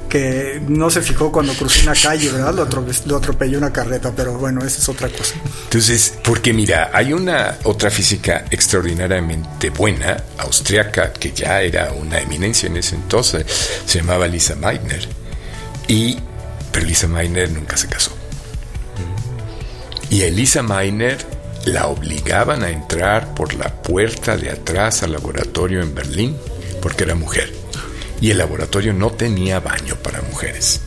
que 0.10 0.62
no 0.68 0.90
se 0.90 1.02
fijó 1.02 1.32
cuando 1.32 1.54
cruzó 1.54 1.84
una 1.84 1.94
calle, 1.94 2.32
¿verdad? 2.32 2.54
Lo, 2.54 3.18
atropelló 3.18 3.58
una 3.58 3.72
carreta, 3.72 4.12
pero 4.16 4.38
bueno, 4.38 4.62
esa 4.64 4.80
es 4.80 4.90
otra 4.90 5.10
cosa. 5.10 5.36
Entonces, 5.64 6.14
porque 6.24 6.54
mira, 6.54 6.92
hay 6.94 7.14
una 7.14 7.58
otra 7.64 7.90
física 7.90 8.46
extraordinariamente 8.50 9.70
buena, 9.70 10.24
austriaca, 10.38 11.14
que 11.14 11.32
ya 11.32 11.62
era 11.62 11.92
una 11.92 12.20
eminencia 12.20 12.68
en 12.68 12.78
ese 12.78 12.96
entonces, 12.96 13.46
se 13.86 14.00
llamaba 14.00 14.28
Lisa 14.28 14.56
Meitner. 14.56 15.08
Y, 15.88 16.18
pero 16.72 16.86
Lisa 16.86 17.08
Meitner 17.08 17.52
nunca 17.52 17.78
se 17.78 17.88
casó. 17.88 18.12
Y 20.10 20.22
Elisa 20.22 20.62
Meitner 20.62 21.18
la 21.66 21.88
obligaban 21.88 22.64
a 22.64 22.70
entrar 22.70 23.34
por 23.34 23.54
la 23.56 23.82
puerta 23.82 24.38
de 24.38 24.52
atrás 24.52 25.02
al 25.04 25.14
laboratorio 25.14 25.82
en 25.82 25.96
Berlín 25.96 26.38
porque 26.80 27.04
era 27.04 27.16
mujer 27.16 27.65
y 28.22 28.32
el 28.32 28.38
laboratorio 28.38 28.94
no 28.94 29.12
tenía 29.12 29.60
baño 29.60 29.96
para 29.96 30.22
mujeres. 30.22 30.82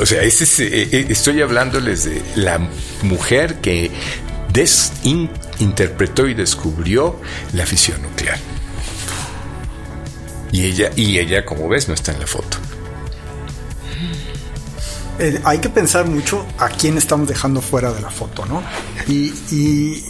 O 0.00 0.04
sea, 0.04 0.22
eh, 0.22 0.30
eh, 0.60 1.06
estoy 1.08 1.40
hablándoles 1.40 2.04
de 2.04 2.22
la 2.36 2.58
mujer 3.02 3.56
que 3.60 3.90
interpretó 5.58 6.26
y 6.26 6.34
descubrió 6.34 7.16
la 7.52 7.64
fisión 7.64 8.02
nuclear. 8.02 8.38
Y 10.52 10.64
ella, 10.64 10.90
y 10.96 11.18
ella, 11.18 11.44
como 11.44 11.68
ves, 11.68 11.88
no 11.88 11.94
está 11.94 12.12
en 12.12 12.20
la 12.20 12.26
foto. 12.26 12.58
Eh, 15.18 15.40
hay 15.44 15.58
que 15.58 15.68
pensar 15.68 16.06
mucho 16.06 16.46
a 16.58 16.68
quién 16.68 16.96
estamos 16.96 17.28
dejando 17.28 17.60
fuera 17.60 17.92
de 17.92 18.00
la 18.00 18.10
foto, 18.10 18.46
¿no? 18.46 18.62
Y, 19.08 19.32
y 19.50 20.04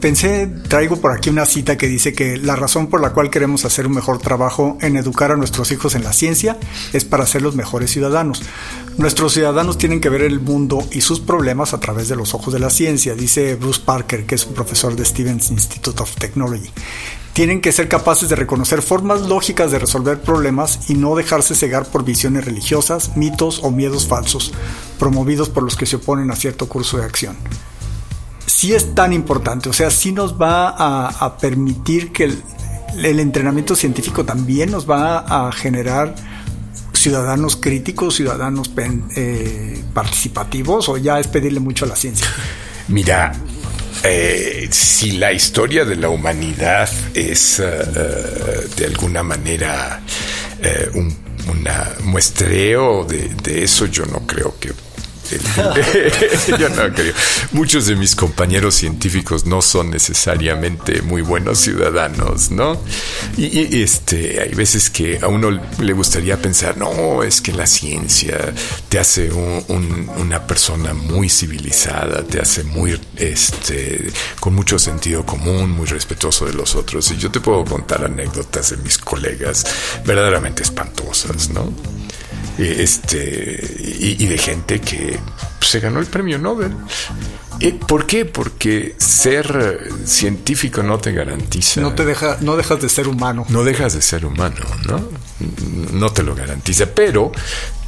Pensé, 0.00 0.46
traigo 0.68 1.00
por 1.00 1.10
aquí 1.10 1.28
una 1.28 1.44
cita 1.44 1.76
que 1.76 1.88
dice 1.88 2.12
que 2.12 2.36
la 2.36 2.54
razón 2.54 2.86
por 2.86 3.00
la 3.00 3.10
cual 3.10 3.30
queremos 3.30 3.64
hacer 3.64 3.88
un 3.88 3.94
mejor 3.94 4.18
trabajo 4.18 4.78
en 4.80 4.96
educar 4.96 5.32
a 5.32 5.36
nuestros 5.36 5.72
hijos 5.72 5.96
en 5.96 6.04
la 6.04 6.12
ciencia 6.12 6.56
es 6.92 7.04
para 7.04 7.26
ser 7.26 7.42
los 7.42 7.56
mejores 7.56 7.90
ciudadanos. 7.90 8.42
Nuestros 8.96 9.32
ciudadanos 9.32 9.76
tienen 9.76 10.00
que 10.00 10.08
ver 10.08 10.22
el 10.22 10.38
mundo 10.38 10.86
y 10.92 11.00
sus 11.00 11.18
problemas 11.18 11.74
a 11.74 11.80
través 11.80 12.06
de 12.06 12.14
los 12.14 12.32
ojos 12.32 12.54
de 12.54 12.60
la 12.60 12.70
ciencia, 12.70 13.16
dice 13.16 13.56
Bruce 13.56 13.80
Parker, 13.84 14.24
que 14.24 14.36
es 14.36 14.46
un 14.46 14.54
profesor 14.54 14.94
de 14.94 15.04
Stevens 15.04 15.50
Institute 15.50 16.00
of 16.00 16.14
Technology. 16.14 16.70
Tienen 17.32 17.60
que 17.60 17.72
ser 17.72 17.88
capaces 17.88 18.28
de 18.28 18.36
reconocer 18.36 18.82
formas 18.82 19.22
lógicas 19.22 19.72
de 19.72 19.80
resolver 19.80 20.20
problemas 20.20 20.88
y 20.88 20.94
no 20.94 21.16
dejarse 21.16 21.56
cegar 21.56 21.86
por 21.86 22.04
visiones 22.04 22.44
religiosas, 22.44 23.16
mitos 23.16 23.64
o 23.64 23.72
miedos 23.72 24.06
falsos, 24.06 24.52
promovidos 24.96 25.48
por 25.48 25.64
los 25.64 25.76
que 25.76 25.86
se 25.86 25.96
oponen 25.96 26.30
a 26.30 26.36
cierto 26.36 26.68
curso 26.68 26.98
de 26.98 27.04
acción 27.04 27.36
sí 28.48 28.74
es 28.74 28.94
tan 28.94 29.12
importante, 29.12 29.68
o 29.68 29.72
sea, 29.72 29.90
sí 29.90 30.12
nos 30.12 30.40
va 30.40 30.68
a, 30.68 31.38
permitir 31.38 32.12
que 32.12 32.24
el, 32.24 33.20
entrenamiento 33.20 33.76
científico 33.76 34.24
también 34.24 34.70
nos 34.70 34.88
va 34.88 35.18
a 35.18 35.52
generar 35.52 36.14
ciudadanos 36.92 37.56
críticos, 37.56 38.16
ciudadanos 38.16 38.72
eh, 39.16 39.82
participativos, 39.94 40.88
o 40.88 40.96
ya 40.96 41.20
es 41.20 41.28
pedirle 41.28 41.60
mucho 41.60 41.84
a 41.84 41.88
la 41.88 41.96
ciencia. 41.96 42.26
Mira, 42.88 43.32
eh, 44.02 44.68
si 44.70 45.12
la 45.12 45.32
historia 45.32 45.84
de 45.84 45.96
la 45.96 46.08
humanidad 46.08 46.88
es 47.14 47.60
eh, 47.60 47.64
de 48.76 48.86
alguna 48.86 49.22
manera 49.22 50.00
un 50.94 51.16
muestreo 52.04 53.04
de, 53.04 53.28
de, 53.42 53.62
eso, 53.62 53.86
yo 53.86 54.04
no 54.06 54.26
creo 54.26 54.56
que 54.58 54.72
Yo 56.58 56.68
no 56.70 56.92
creo. 56.94 57.14
Muchos 57.52 57.86
de 57.86 57.96
mis 57.96 58.16
compañeros 58.16 58.74
científicos 58.74 59.46
no 59.46 59.62
son 59.62 59.90
necesariamente 59.90 61.02
muy 61.02 61.22
buenos 61.22 61.58
ciudadanos, 61.58 62.50
¿no? 62.50 62.80
Y, 63.36 63.82
este, 63.82 64.40
hay 64.40 64.54
veces 64.54 64.90
que 64.90 65.18
a 65.20 65.28
uno 65.28 65.50
le 65.50 65.92
gustaría 65.92 66.40
pensar, 66.40 66.76
no, 66.76 67.22
es 67.22 67.40
que 67.40 67.52
la 67.52 67.66
ciencia 67.66 68.52
te 68.88 68.98
hace 68.98 69.30
una 69.30 70.46
persona 70.46 70.94
muy 70.94 71.28
civilizada, 71.28 72.22
te 72.24 72.40
hace 72.40 72.64
muy, 72.64 72.98
este, 73.16 74.10
con 74.40 74.54
mucho 74.54 74.78
sentido 74.78 75.24
común, 75.24 75.70
muy 75.70 75.86
respetuoso 75.86 76.46
de 76.46 76.54
los 76.54 76.74
otros. 76.74 77.10
Y 77.10 77.16
yo 77.16 77.30
te 77.30 77.40
puedo 77.40 77.64
contar 77.64 78.04
anécdotas 78.04 78.70
de 78.70 78.76
mis 78.78 78.98
colegas 78.98 79.64
verdaderamente 80.04 80.62
espantosas, 80.62 81.50
¿no? 81.50 81.72
Este, 82.58 84.16
y, 84.18 84.26
de 84.26 84.38
gente 84.38 84.80
que 84.80 85.18
se 85.60 85.80
ganó 85.80 86.00
el 86.00 86.06
premio 86.06 86.38
Nobel. 86.38 86.72
¿Por 87.86 88.06
qué? 88.06 88.24
Porque 88.24 88.94
ser 88.98 89.90
científico 90.04 90.82
no 90.82 90.98
te 90.98 91.12
garantiza. 91.12 91.80
No 91.80 91.94
te 91.94 92.04
deja, 92.04 92.38
no 92.40 92.56
dejas 92.56 92.80
de 92.80 92.88
ser 92.88 93.08
humano. 93.08 93.44
No 93.48 93.64
dejas 93.64 93.94
de 93.94 94.02
ser 94.02 94.24
humano, 94.24 94.64
¿no? 94.86 95.08
No 95.92 96.10
te 96.10 96.22
lo 96.22 96.34
garantiza. 96.34 96.86
Pero 96.86 97.32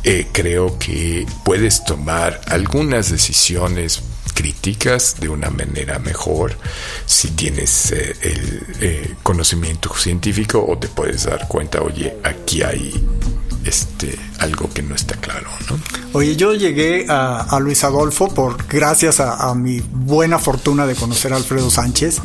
eh, 0.03 0.29
creo 0.33 0.79
que 0.79 1.27
puedes 1.45 1.85
tomar 1.85 2.41
algunas 2.47 3.11
decisiones 3.11 4.03
críticas 4.35 5.17
de 5.21 5.29
una 5.29 5.51
manera 5.51 5.99
mejor 5.99 6.57
si 7.05 7.33
tienes 7.33 7.93
eh, 7.93 8.17
el 8.23 8.67
eh, 8.81 9.15
conocimiento 9.23 9.95
científico 9.95 10.65
o 10.67 10.79
te 10.79 10.89
puedes 10.89 11.25
dar 11.25 11.47
cuenta, 11.49 11.83
oye, 11.83 12.17
aquí 12.25 12.63
hay 12.63 12.95
este, 13.71 14.19
algo 14.41 14.69
que 14.69 14.83
no 14.83 14.97
está 14.97 15.15
claro, 15.15 15.49
¿no? 15.71 15.79
Oye, 16.13 16.35
yo 16.35 16.55
llegué 16.55 17.07
a, 17.09 17.57
Luis 17.61 17.85
Adolfo 17.85 18.29
por 18.29 18.67
gracias 18.67 19.21
a, 19.21 19.55
mi 19.55 19.81
buena 19.81 20.39
fortuna 20.41 20.87
de 20.87 20.97
conocer 20.97 21.33
a 21.33 21.37
Alfredo 21.37 21.71
Sánchez. 21.71 22.19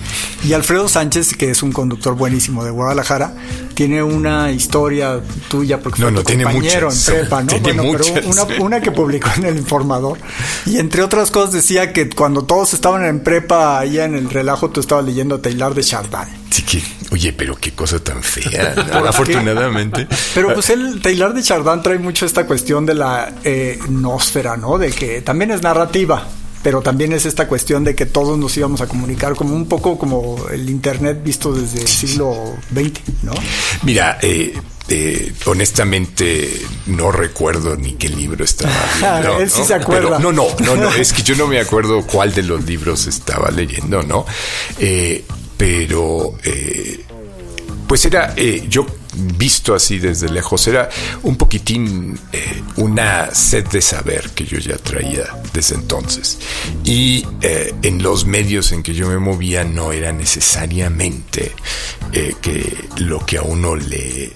Y 0.43 0.53
Alfredo 0.53 0.87
Sánchez, 0.87 1.35
que 1.35 1.51
es 1.51 1.61
un 1.61 1.71
conductor 1.71 2.15
buenísimo 2.15 2.65
de 2.65 2.71
Guadalajara, 2.71 3.35
tiene 3.75 4.01
una 4.01 4.51
historia 4.51 5.21
tuya 5.47 5.79
porque 5.79 6.01
no, 6.01 6.09
no, 6.09 6.23
tiene 6.23 6.45
compañero 6.45 6.89
en 6.91 6.99
prepa, 6.99 7.43
¿no? 7.43 7.53
Tiene 7.61 7.81
una, 7.81 8.43
una, 8.59 8.81
que 8.81 8.91
publicó 8.91 9.29
en 9.37 9.45
El 9.45 9.57
Informador. 9.57 10.17
Y 10.65 10.77
entre 10.77 11.03
otras 11.03 11.29
cosas 11.29 11.53
decía 11.53 11.93
que 11.93 12.09
cuando 12.09 12.43
todos 12.43 12.73
estaban 12.73 13.05
en 13.05 13.19
prepa, 13.19 13.79
allá 13.79 14.05
en 14.05 14.15
el 14.15 14.29
relajo, 14.31 14.71
tú 14.71 14.79
estabas 14.79 15.05
leyendo 15.05 15.39
Taylor 15.39 15.75
de 15.75 15.83
Chardin. 15.83 16.45
Oye, 17.15 17.31
pero 17.31 17.55
qué 17.55 17.71
cosa 17.71 18.03
tan 18.03 18.21
fea, 18.21 18.75
afortunadamente. 19.07 20.05
Pero 20.33 20.53
pues 20.53 20.69
el 20.69 21.01
Taylor 21.01 21.33
de 21.33 21.41
Chardin 21.41 21.81
trae 21.81 21.97
mucho 21.97 22.25
esta 22.25 22.45
cuestión 22.45 22.85
de 22.85 22.93
la 22.93 23.33
eh, 23.43 23.79
nósfera, 23.89 24.57
¿no? 24.57 24.77
De 24.77 24.91
que 24.91 25.21
también 25.21 25.51
es 25.51 25.61
narrativa, 25.61 26.27
pero 26.61 26.81
también 26.81 27.13
es 27.13 27.25
esta 27.25 27.47
cuestión 27.47 27.85
de 27.85 27.95
que 27.95 28.05
todos 28.05 28.37
nos 28.37 28.57
íbamos 28.57 28.81
a 28.81 28.87
comunicar 28.87 29.33
como 29.35 29.55
un 29.55 29.65
poco 29.67 29.97
como 29.97 30.45
el 30.51 30.69
Internet 30.69 31.21
visto 31.23 31.53
desde 31.53 31.79
el 31.79 31.87
siglo 31.87 32.57
XX, 32.73 33.23
¿no? 33.23 33.31
Mira, 33.83 34.17
eh, 34.21 34.53
eh, 34.89 35.33
honestamente 35.45 36.51
no 36.87 37.13
recuerdo 37.13 37.77
ni 37.77 37.93
qué 37.93 38.09
libro 38.09 38.43
estaba 38.43 38.73
leyendo. 39.01 39.39
Él 39.39 39.49
sí 39.49 39.63
se 39.63 39.73
acuerda. 39.73 40.19
no, 40.19 40.33
no, 40.33 40.47
no, 40.59 40.75
no, 40.75 40.93
es 40.95 41.13
que 41.13 41.23
yo 41.23 41.35
no 41.35 41.47
me 41.47 41.61
acuerdo 41.61 42.05
cuál 42.05 42.33
de 42.33 42.43
los 42.43 42.65
libros 42.65 43.07
estaba 43.07 43.49
leyendo, 43.51 44.03
¿no? 44.03 44.25
Eh, 44.77 45.23
pero, 45.57 46.35
eh, 46.43 47.04
pues 47.87 48.05
era, 48.05 48.35
yo 48.35 48.85
visto 49.15 49.73
así 49.75 49.99
desde 49.99 50.29
lejos, 50.29 50.67
era 50.67 50.89
un 51.23 51.37
poquitín 51.37 52.19
eh, 52.33 52.63
una 52.77 53.33
sed 53.33 53.65
de 53.67 53.81
saber 53.81 54.31
que 54.31 54.45
yo 54.45 54.57
ya 54.57 54.77
traía 54.77 55.23
desde 55.53 55.75
entonces. 55.75 56.39
Y 56.83 57.25
eh, 57.41 57.73
en 57.81 58.03
los 58.03 58.25
medios 58.25 58.71
en 58.71 58.83
que 58.83 58.93
yo 58.93 59.07
me 59.07 59.17
movía 59.17 59.63
no 59.63 59.91
era 59.91 60.11
necesariamente 60.11 61.53
que 62.41 62.87
lo 62.97 63.25
que 63.25 63.37
a 63.37 63.41
uno 63.41 63.75
le 63.75 64.31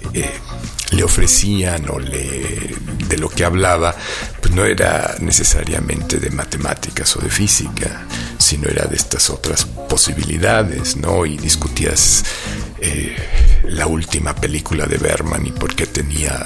le 0.92 1.04
ofrecían 1.04 1.90
o 1.90 2.00
le, 2.00 2.76
de 3.08 3.18
lo 3.18 3.30
que 3.30 3.46
hablaba, 3.46 3.96
pues 4.42 4.54
no 4.54 4.66
era 4.66 5.16
necesariamente 5.20 6.18
de 6.20 6.30
matemáticas 6.32 7.16
o 7.16 7.20
de 7.20 7.30
física, 7.30 8.06
sino 8.38 8.68
era 8.68 8.86
de 8.86 8.96
estas 8.96 9.30
otras 9.30 9.66
posibilidades, 9.66 10.96
¿no? 10.96 11.26
Y 11.26 11.38
discutías 11.38 12.24
eh, 12.82 13.16
la 13.70 13.88
última 13.88 14.36
película 14.36 14.86
de 14.86 14.98
Berman 14.98 15.46
y 15.46 15.52
por 15.52 15.76
qué 15.76 15.86
tenía, 15.88 16.46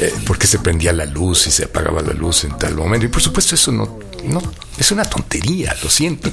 eh, 0.00 0.12
por 0.26 0.38
qué 0.38 0.46
se 0.46 0.58
prendía 0.58 0.92
la 0.92 1.06
luz 1.06 1.46
y 1.46 1.50
se 1.50 1.64
apagaba 1.64 2.02
la 2.02 2.12
luz 2.12 2.44
en 2.44 2.56
tal 2.58 2.74
momento. 2.74 3.06
Y 3.06 3.08
por 3.08 3.22
supuesto 3.22 3.54
eso 3.54 3.72
no, 3.72 3.98
no, 4.24 4.42
es 4.78 4.90
una 4.92 5.04
tontería, 5.04 5.74
lo 5.82 5.88
siento. 5.88 6.30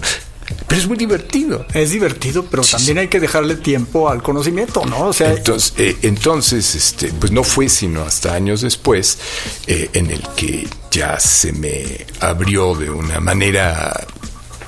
Pero 0.67 0.81
es 0.81 0.87
muy 0.87 0.97
divertido. 0.97 1.65
Es 1.73 1.91
divertido, 1.91 2.45
pero 2.45 2.63
también 2.63 2.97
hay 2.99 3.07
que 3.07 3.19
dejarle 3.19 3.55
tiempo 3.55 4.09
al 4.09 4.23
conocimiento, 4.23 4.85
¿no? 4.85 5.07
O 5.07 5.13
sea, 5.13 5.33
entonces, 5.33 5.73
eh, 5.77 5.97
entonces 6.03 6.73
este, 6.75 7.09
pues 7.09 7.31
no 7.31 7.43
fue 7.43 7.67
sino 7.67 8.03
hasta 8.03 8.33
años 8.33 8.61
después 8.61 9.17
eh, 9.65 9.89
en 9.93 10.09
el 10.09 10.21
que 10.35 10.67
ya 10.89 11.19
se 11.19 11.51
me 11.51 12.05
abrió 12.21 12.75
de 12.75 12.89
una 12.89 13.19
manera 13.19 14.07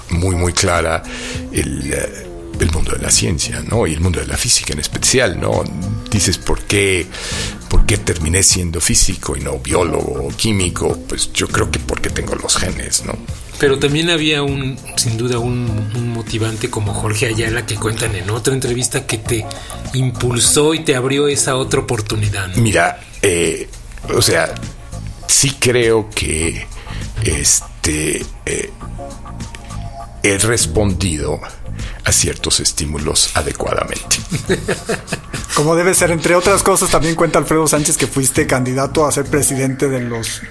muy, 0.09 0.35
muy 0.35 0.53
clara 0.53 1.01
el, 1.51 2.28
el 2.59 2.71
mundo 2.71 2.91
de 2.91 2.99
la 2.99 3.11
ciencia, 3.11 3.63
¿no? 3.67 3.87
Y 3.87 3.93
el 3.93 4.01
mundo 4.01 4.19
de 4.19 4.27
la 4.27 4.37
física 4.37 4.73
en 4.73 4.79
especial, 4.79 5.39
¿no? 5.39 5.63
Dices, 6.11 6.37
¿por 6.37 6.61
qué, 6.61 7.07
¿por 7.69 7.85
qué 7.85 7.97
terminé 7.97 8.43
siendo 8.43 8.81
físico 8.81 9.37
y 9.37 9.41
no 9.41 9.59
biólogo 9.59 10.27
o 10.27 10.29
químico? 10.29 10.97
Pues 11.07 11.31
yo 11.33 11.47
creo 11.47 11.71
que 11.71 11.79
porque 11.79 12.09
tengo 12.09 12.35
los 12.35 12.57
genes, 12.57 13.05
¿no? 13.05 13.13
Pero 13.59 13.77
también 13.77 14.09
había 14.09 14.41
un, 14.41 14.77
sin 14.95 15.17
duda, 15.17 15.37
un, 15.37 16.13
motivante 16.13 16.69
como 16.69 16.93
Jorge 16.93 17.27
Ayala 17.27 17.65
que 17.65 17.75
cuentan 17.75 18.15
en 18.15 18.29
otra 18.29 18.53
entrevista 18.53 19.05
que 19.05 19.17
te 19.17 19.45
impulsó 19.93 20.73
y 20.73 20.79
te 20.79 20.95
abrió 20.95 21.27
esa 21.27 21.55
otra 21.55 21.81
oportunidad. 21.81 22.53
Mira, 22.55 22.99
eh, 23.21 23.69
o 24.13 24.21
sea, 24.21 24.53
sí 25.27 25.55
creo 25.59 26.09
que 26.09 26.65
este 27.23 28.25
eh, 28.45 28.69
he 30.23 30.37
respondido 30.37 31.39
a 32.03 32.11
ciertos 32.11 32.59
estímulos 32.59 33.35
adecuadamente. 33.35 34.17
Como 35.55 35.75
debe 35.75 35.93
ser, 35.93 36.11
entre 36.11 36.35
otras 36.35 36.63
cosas, 36.63 36.89
también 36.89 37.15
cuenta 37.15 37.39
Alfredo 37.39 37.67
Sánchez 37.67 37.97
que 37.97 38.07
fuiste 38.07 38.47
candidato 38.47 39.05
a 39.05 39.11
ser 39.11 39.25
presidente 39.25 39.89
de 39.89 40.01
los 40.01 40.41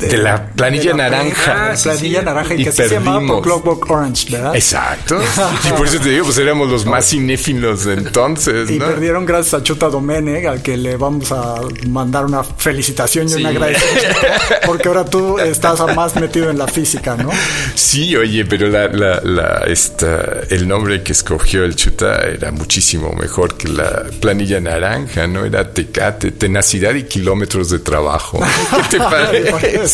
de, 0.00 0.18
la 0.18 0.46
planilla 0.46 0.94
naranja. 0.94 1.72
Ah, 1.72 1.74
planilla 1.80 2.22
naranja 2.22 2.54
y, 2.54 2.64
que 2.64 2.72
se 2.72 2.88
llamaba 2.88 3.42
Clockwork 3.42 3.90
Orange, 3.90 4.30
¿verdad? 4.30 4.54
Exacto. 4.54 5.20
y 5.68 5.72
por 5.72 5.86
eso 5.86 6.00
te 6.00 6.10
digo, 6.10 6.24
pues 6.24 6.38
éramos 6.38 6.68
los 6.68 6.86
más 6.86 7.08
cinéfilos 7.08 7.84
de 7.84 7.94
entonces. 7.94 8.70
Y 8.70 8.78
perdieron 8.78 9.26
gracias 9.26 9.54
a 9.54 9.62
Chuta 9.62 9.88
Domenech, 9.88 10.46
al 10.46 10.62
que 10.62 10.76
le 10.76 10.96
vamos 10.96 11.30
a 11.32 11.56
mandar 11.88 12.24
una 12.24 12.42
felicitación 12.42 13.28
y 13.28 13.34
un 13.34 13.46
agradecimiento. 13.46 14.16
Porque 14.66 14.88
ahora 14.88 15.04
tú 15.04 15.38
estás 15.38 15.80
más 15.94 16.16
metido 16.16 16.50
en 16.50 16.58
la 16.58 16.66
física, 16.66 17.16
¿no? 17.16 17.30
Sí, 17.74 18.16
oye, 18.16 18.44
pero 18.44 18.68
la, 18.68 18.88
la, 18.88 19.20
la, 19.22 19.64
esta, 19.66 20.40
el 20.48 20.66
nombre 20.66 21.02
que 21.02 21.12
escogió 21.12 21.64
el 21.64 21.76
Chuta 21.76 22.20
era 22.20 22.50
muchísimo 22.50 23.12
mejor 23.12 23.56
que 23.56 23.68
la 23.68 24.04
planilla 24.20 24.60
naranja, 24.60 25.26
¿no? 25.26 25.44
Era 25.44 25.72
tecate, 25.72 26.30
tenacidad 26.32 26.94
y 26.94 27.04
kilómetros 27.04 27.70
de 27.70 27.78
trabajo. 27.78 28.40
¿Qué 28.90 28.98
te 28.98 28.98
parece? 28.98 29.89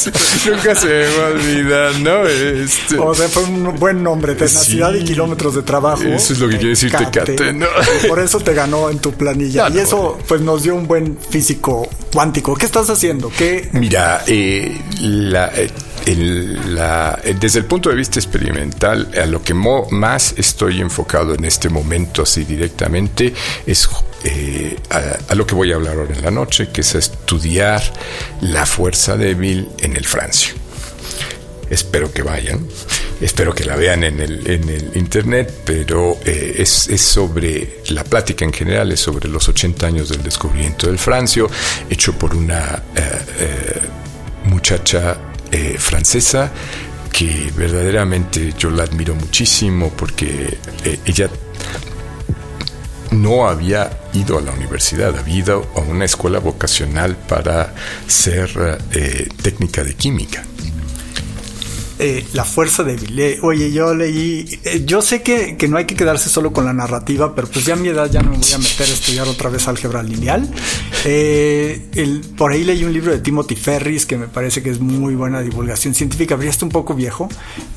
Nunca 0.46 0.74
se 0.74 0.86
me 0.86 1.06
va 1.16 1.26
a 1.26 1.30
olvidar, 1.30 2.00
¿no? 2.00 2.26
Este... 2.26 2.98
O 2.98 3.14
sea, 3.14 3.28
fue 3.28 3.44
un 3.44 3.74
buen 3.78 4.02
nombre, 4.02 4.34
tenacidad 4.34 4.94
y 4.94 5.04
kilómetros 5.04 5.54
de 5.54 5.62
trabajo. 5.62 6.02
Eso 6.02 6.32
es 6.32 6.38
lo 6.38 6.48
que 6.48 6.56
quiere 6.56 6.70
decir 6.70 6.92
Tecate, 6.92 7.52
¿no? 7.52 7.66
Por 8.08 8.20
eso 8.20 8.40
te 8.40 8.54
ganó 8.54 8.90
en 8.90 8.98
tu 8.98 9.12
planilla. 9.12 9.68
y 9.68 9.78
eso, 9.78 10.18
pues, 10.28 10.40
nos 10.40 10.62
dio 10.62 10.74
un 10.74 10.86
buen 10.86 11.18
físico 11.18 11.88
cuántico. 12.12 12.54
¿Qué 12.54 12.66
estás 12.66 12.88
haciendo? 12.90 13.30
¿Qué? 13.36 13.68
Mira, 13.72 14.22
eh, 14.26 14.80
la, 15.00 15.50
eh, 15.54 15.70
eh, 16.08 17.36
desde 17.40 17.58
el 17.58 17.64
punto 17.64 17.90
de 17.90 17.96
vista 17.96 18.20
experimental, 18.20 19.10
a 19.20 19.26
lo 19.26 19.42
que 19.42 19.54
más 19.54 20.34
estoy 20.36 20.80
enfocado 20.80 21.34
en 21.34 21.44
este 21.44 21.68
momento, 21.68 22.22
así 22.22 22.44
directamente, 22.44 23.34
es 23.66 23.88
eh, 24.22 24.76
a, 25.28 25.34
lo 25.34 25.46
que 25.46 25.56
voy 25.56 25.72
a 25.72 25.74
hablar 25.74 25.96
ahora 25.96 26.14
en 26.14 26.22
la 26.22 26.30
noche, 26.30 26.68
que 26.72 26.82
es 26.82 26.94
estudiar 26.94 27.82
la 28.40 28.66
fuerza 28.66 29.16
débil 29.16 29.68
en 29.78 29.96
el 29.96 30.04
Francio. 30.04 30.54
Espero 31.68 32.12
que 32.12 32.22
vayan, 32.22 32.64
espero 33.20 33.52
que 33.52 33.64
la 33.64 33.74
vean 33.74 34.04
en 34.04 34.20
el, 34.20 34.48
en 34.48 34.68
el 34.68 34.92
internet, 34.94 35.52
pero 35.64 36.16
eh, 36.24 36.54
es, 36.58 36.88
sobre 37.00 37.80
la 37.88 38.04
plática 38.04 38.44
en 38.44 38.52
general, 38.52 38.92
es 38.92 39.00
sobre 39.00 39.28
los 39.28 39.48
80 39.48 39.84
años 39.84 40.08
del 40.08 40.22
descubrimiento 40.22 40.86
del 40.86 40.98
Francio, 40.98 41.50
hecho 41.90 42.12
por 42.12 42.36
una 42.36 42.84
muchacha 44.44 45.18
eh, 45.56 45.78
francesa 45.78 46.52
que 47.10 47.50
verdaderamente 47.56 48.52
yo 48.58 48.68
la 48.68 48.82
admiro 48.82 49.14
muchísimo 49.14 49.90
porque 49.96 50.58
eh, 50.84 50.98
ella 51.06 51.30
no 53.12 53.48
había 53.48 54.02
ido 54.12 54.36
a 54.36 54.42
la 54.42 54.52
universidad, 54.52 55.16
había 55.16 55.36
ido 55.36 55.66
a 55.74 55.80
una 55.80 56.04
escuela 56.04 56.40
vocacional 56.40 57.16
para 57.16 57.74
ser 58.06 58.80
eh, 58.92 59.30
técnica 59.40 59.82
de 59.82 59.94
química. 59.94 60.44
La 62.34 62.44
fuerza 62.44 62.84
débil. 62.84 63.18
Eh, 63.18 63.38
oye, 63.40 63.72
yo 63.72 63.94
leí, 63.94 64.60
yo 64.84 65.00
sé 65.00 65.22
que, 65.22 65.56
que, 65.56 65.66
no 65.68 65.78
hay 65.78 65.86
que 65.86 65.94
quedarse 65.96 66.28
solo 66.28 66.52
con 66.52 66.66
la 66.66 66.74
narrativa, 66.74 67.34
pero 67.34 67.48
pues 67.48 67.64
ya 67.64 67.72
a 67.72 67.76
mi 67.76 67.88
edad 67.88 68.10
ya 68.10 68.20
no 68.20 68.32
me 68.32 68.36
voy 68.36 68.52
a 68.52 68.58
meter 68.58 68.86
a 68.86 68.92
estudiar 68.92 69.26
otra 69.26 69.48
vez 69.48 69.66
álgebra 69.66 70.02
lineal. 70.02 70.46
El, 71.08 72.20
por 72.36 72.50
ahí 72.50 72.64
leí 72.64 72.82
un 72.82 72.92
libro 72.92 73.12
de 73.12 73.20
Timothy 73.20 73.54
Ferris 73.54 74.06
que 74.06 74.16
me 74.16 74.26
parece 74.26 74.60
que 74.60 74.70
es 74.70 74.80
muy 74.80 75.14
buena 75.14 75.40
divulgación 75.40 75.94
científica, 75.94 76.34
pero 76.34 76.46
ya 76.46 76.50
está 76.50 76.64
un 76.64 76.72
poco 76.72 76.94
viejo, 76.94 77.28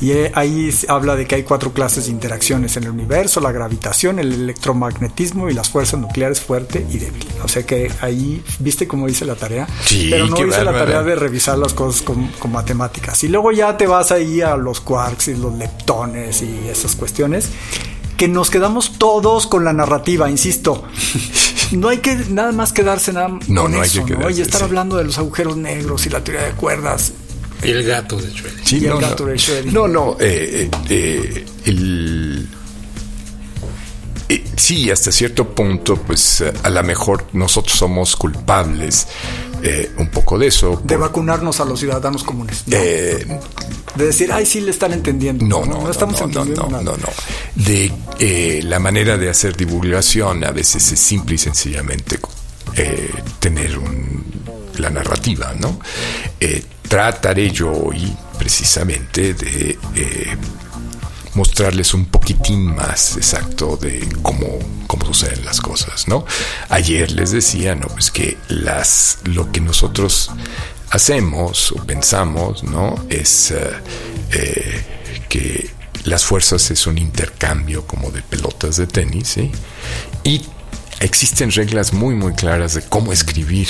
y 0.02 0.14
ahí 0.34 0.74
habla 0.88 1.16
de 1.16 1.28
que 1.28 1.36
hay 1.36 1.44
cuatro 1.44 1.72
clases 1.72 2.06
de 2.06 2.12
interacciones 2.12 2.76
en 2.78 2.86
el 2.86 2.90
universo, 2.90 3.40
la 3.40 3.52
gravitación, 3.52 4.18
el 4.18 4.34
electromagnetismo 4.34 5.48
y 5.48 5.54
las 5.54 5.70
fuerzas 5.70 6.00
nucleares 6.00 6.42
fuerte 6.42 6.84
y 6.90 6.98
débil. 6.98 7.24
O 7.44 7.48
sea 7.48 7.62
que 7.62 7.92
ahí, 8.02 8.44
¿viste 8.58 8.88
cómo 8.88 9.08
hice 9.08 9.26
la 9.26 9.36
tarea? 9.36 9.68
Sí, 9.86 10.08
pero 10.10 10.26
no 10.26 10.48
hice 10.48 10.64
la 10.64 10.74
tarea 10.74 11.04
de 11.04 11.14
revisar 11.14 11.60
las 11.60 11.76
cosas 11.76 12.02
con, 12.02 12.30
con 12.40 12.52
matemáticas. 12.52 13.24
Y 13.24 13.28
luego 13.28 13.52
ya 13.52 13.78
te 13.78 13.86
vas 13.86 14.12
ahí 14.12 14.42
a 14.42 14.58
los 14.58 14.82
quarks 14.82 15.28
y 15.28 15.36
los 15.36 15.54
leptones 15.54 16.42
y 16.42 16.68
esas 16.68 16.96
cuestiones, 16.96 17.50
que 18.18 18.28
nos 18.28 18.50
quedamos 18.50 18.98
todos 18.98 19.46
con 19.46 19.64
la 19.64 19.72
narrativa, 19.72 20.32
insisto. 20.32 20.84
No 21.72 21.90
hay 21.90 22.00
que 22.00 22.16
nada 22.30 22.52
más 22.52 22.74
quedarse 22.74 23.14
nada 23.14 23.28
no, 23.48 23.64
con 23.64 23.72
no 23.72 23.84
eso, 23.84 24.02
hay 24.02 24.06
que 24.06 24.16
¿no? 24.16 24.30
Y 24.30 24.42
estar 24.42 24.64
hablando 24.64 24.98
de 24.98 25.04
los 25.04 25.18
agujeros 25.18 25.58
negros 25.58 26.06
y 26.06 26.10
la 26.10 26.24
teoría 26.24 26.46
de 26.46 26.54
cuerdas. 26.54 27.14
Y 27.64 27.72
el 27.72 27.84
gato 27.84 28.18
de 28.18 28.30
Schrödinger. 28.30 28.64
Sí, 28.64 28.78
y 28.78 28.82
no, 28.82 28.96
el 28.96 29.02
gato 29.02 29.26
no. 29.26 29.32
de 29.32 29.38
Schrödinger. 29.38 29.72
No, 29.72 29.88
no, 29.88 30.18
eh, 30.20 30.70
eh, 30.90 31.46
el... 31.66 32.48
Eh, 34.30 34.44
sí, 34.56 34.92
hasta 34.92 35.12
cierto 35.12 35.50
punto, 35.50 35.96
pues 35.98 36.44
a 36.64 36.70
lo 36.70 36.84
mejor 36.84 37.26
nosotros 37.34 37.78
somos 37.78 38.16
culpables 38.16 39.08
eh, 39.64 39.92
un 39.98 40.10
poco 40.10 40.38
de 40.38 40.48
eso. 40.48 40.82
De 40.84 40.96
vacunarnos 40.98 41.60
a 41.60 41.66
los 41.66 41.80
ciudadanos 41.80 42.24
comunes. 42.24 42.64
¿no? 42.68 42.78
Eh, 42.78 43.40
de 43.96 44.06
decir, 44.06 44.32
ay, 44.32 44.46
sí 44.46 44.62
le 44.62 44.72
están 44.72 44.94
entendiendo. 44.94 45.46
no, 45.46 45.66
no, 45.66 45.82
no, 45.84 45.92
estamos 45.92 46.20
no, 46.22 46.28
no, 46.28 46.42
entendiendo 46.44 46.64
no, 46.64 46.70
nada. 46.70 46.84
no, 46.84 46.98
no. 46.98 47.10
De 47.56 47.92
eh, 48.20 48.62
la 48.64 48.80
manera 48.80 49.18
de 49.18 49.30
hacer 49.30 49.56
divulgación 49.58 50.44
a 50.44 50.52
veces 50.52 50.92
es 50.92 51.00
simple 51.00 51.36
y 51.36 51.38
sencillamente 51.38 52.20
eh, 52.76 53.12
tener 53.40 53.78
un- 53.78 54.24
la 54.78 54.90
narrativa, 54.90 55.54
¿no? 55.60 55.80
Eh, 56.40 56.64
trataré 56.88 57.52
yo 57.52 57.72
hoy 57.72 58.16
precisamente 58.38 59.34
de 59.34 59.78
eh, 59.96 60.38
mostrarles 61.34 61.94
un 61.94 62.06
poquitín 62.06 62.76
más 62.76 63.18
exacto 63.18 63.78
de 63.78 64.08
cómo, 64.22 64.48
cómo 64.88 65.06
suceden 65.06 65.44
las 65.46 65.62
cosas, 65.62 66.08
¿no? 66.08 66.26
Ayer 66.70 67.12
les 67.12 67.32
decía, 67.32 67.76
¿no? 67.76 67.88
Pues 67.88 68.10
que 68.12 68.38
las, 68.48 69.20
lo 69.26 69.52
que 69.52 69.60
nosotros 69.62 70.32
hacemos 70.92 71.72
o 71.72 71.76
pensamos, 71.86 72.64
¿no? 72.64 73.06
Es 73.10 73.52
eh, 73.52 73.58
eh, 74.34 74.84
que 75.28 75.70
las 76.06 76.26
fuerzas 76.26 76.72
es 76.72 76.88
un 76.88 76.98
intercambio 76.98 77.86
como 77.86 78.12
de 78.12 78.22
pelotas 78.22 78.78
de 78.78 78.88
tenis, 78.88 79.28
¿sí? 79.28 79.52
Y 80.24 80.42
existen 81.00 81.52
reglas 81.52 81.94
muy 81.94 82.14
muy 82.16 82.34
claras 82.34 82.74
de 82.74 82.82
cómo 82.82 83.14
escribir 83.14 83.68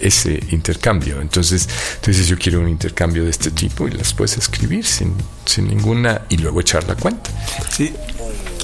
ese 0.00 0.42
intercambio. 0.50 1.20
Entonces, 1.20 1.68
entonces 1.96 2.26
yo 2.26 2.38
quiero 2.38 2.60
un 2.60 2.68
intercambio 2.68 3.24
de 3.24 3.30
este 3.30 3.50
tipo 3.50 3.86
y 3.86 3.92
las 3.92 4.12
puedes 4.14 4.36
escribir 4.36 4.84
sin, 4.84 5.14
sin 5.44 5.68
ninguna 5.68 6.22
y 6.28 6.38
luego 6.38 6.60
echar 6.60 6.86
la 6.88 6.96
cuenta. 6.96 7.30
Sí. 7.70 7.92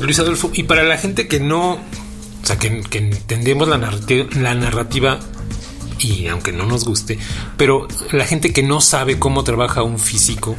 Luis 0.00 0.18
Adolfo, 0.18 0.50
y 0.52 0.64
para 0.64 0.82
la 0.82 0.98
gente 0.98 1.26
que 1.26 1.40
no 1.40 1.72
O 1.72 2.46
sea, 2.46 2.58
que, 2.58 2.82
entendemos 2.92 3.66
la 3.66 3.78
narrativa, 3.78 4.26
la 4.34 4.54
narrativa 4.54 5.18
y 5.98 6.26
aunque 6.28 6.52
no 6.52 6.66
nos 6.66 6.84
guste, 6.84 7.18
pero 7.56 7.88
la 8.12 8.26
gente 8.26 8.52
que 8.52 8.62
no 8.62 8.80
sabe 8.80 9.18
cómo 9.18 9.44
trabaja 9.44 9.82
un 9.82 9.98
físico, 9.98 10.56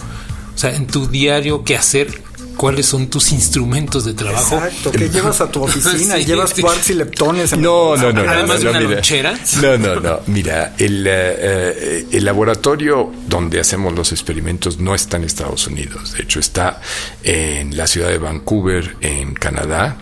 o 0.55 0.57
sea, 0.57 0.75
en 0.75 0.87
tu 0.87 1.07
diario, 1.07 1.63
qué 1.63 1.75
hacer, 1.75 2.23
cuáles 2.57 2.87
son 2.87 3.07
tus 3.07 3.31
instrumentos 3.31 4.03
de 4.03 4.13
trabajo. 4.13 4.55
Exacto, 4.55 4.91
que 4.91 5.09
llevas 5.09 5.39
a 5.39 5.49
tu 5.49 5.63
oficina, 5.63 6.17
llevas 6.25 6.53
quarks 6.53 6.89
y 6.89 6.93
leptones. 6.95 7.57
no, 7.57 7.95
no, 7.95 8.11
no, 8.11 8.21
Además 8.29 8.63
no, 8.63 8.71
de 8.71 8.77
una 8.77 8.79
lonchera. 8.81 9.39
No, 9.61 9.77
no, 9.77 9.99
no. 9.99 10.19
Mira, 10.27 10.73
el, 10.77 11.05
eh, 11.07 12.07
el 12.11 12.25
laboratorio 12.25 13.11
donde 13.27 13.59
hacemos 13.59 13.93
los 13.93 14.11
experimentos 14.11 14.79
no 14.79 14.95
está 14.95 15.17
en 15.17 15.23
Estados 15.23 15.67
Unidos. 15.67 16.13
De 16.13 16.23
hecho, 16.23 16.39
está 16.39 16.81
en 17.23 17.77
la 17.77 17.87
ciudad 17.87 18.09
de 18.09 18.17
Vancouver, 18.17 18.97
en 19.01 19.33
Canadá. 19.35 19.97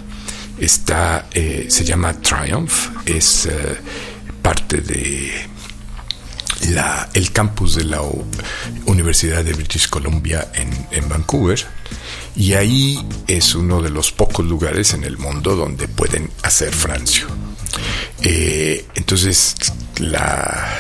Está, 0.58 1.28
eh, 1.34 1.65
se 1.69 1.84
llama 1.84 2.13
Triumph. 2.21 2.89
Es 3.06 3.45
eh, 3.45 3.52
parte 4.45 4.79
de 4.79 5.31
la, 6.69 7.10
el 7.15 7.31
campus 7.31 7.77
de 7.77 7.84
la 7.84 8.03
Universidad 8.86 9.43
de 9.43 9.53
British 9.53 9.89
Columbia 9.89 10.51
en, 10.53 10.69
en 10.91 11.10
Vancouver 11.10 11.65
y 12.36 12.53
ahí 12.53 13.03
es 13.25 13.55
uno 13.55 13.81
de 13.81 13.89
los 13.89 14.12
pocos 14.12 14.45
lugares 14.45 14.93
en 14.93 15.03
el 15.03 15.17
mundo 15.17 15.55
donde 15.55 15.88
pueden 15.88 16.29
hacer 16.43 16.71
francio. 16.71 17.25
Eh, 18.21 18.86
entonces, 18.93 19.55
la, 19.97 20.77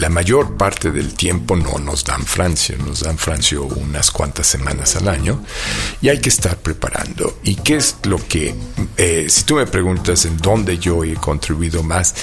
la 0.00 0.08
mayor 0.08 0.56
parte 0.56 0.90
del 0.90 1.12
tiempo 1.12 1.56
no 1.56 1.78
nos 1.78 2.04
dan 2.04 2.24
francio, 2.24 2.78
nos 2.78 3.00
dan 3.00 3.18
francio 3.18 3.64
unas 3.64 4.10
cuantas 4.10 4.46
semanas 4.46 4.96
al 4.96 5.08
año 5.08 5.44
y 6.00 6.08
hay 6.08 6.20
que 6.20 6.30
estar 6.30 6.56
preparando. 6.56 7.38
¿Y 7.44 7.56
qué 7.56 7.76
es 7.76 7.96
lo 8.04 8.16
que, 8.16 8.54
eh, 8.96 9.26
si 9.28 9.44
tú 9.44 9.56
me 9.56 9.66
preguntas 9.66 10.24
en 10.24 10.38
dónde 10.38 10.78
yo 10.78 11.04
he 11.04 11.14
contribuido 11.14 11.82
más, 11.82 12.14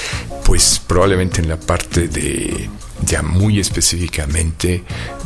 pues 0.43 0.81
probablemente 0.87 1.39
en 1.39 1.49
la 1.49 1.59
parte 1.59 2.07
de, 2.07 2.67
ya 3.03 3.21
muy 3.21 3.60
específicamente, 3.60 4.83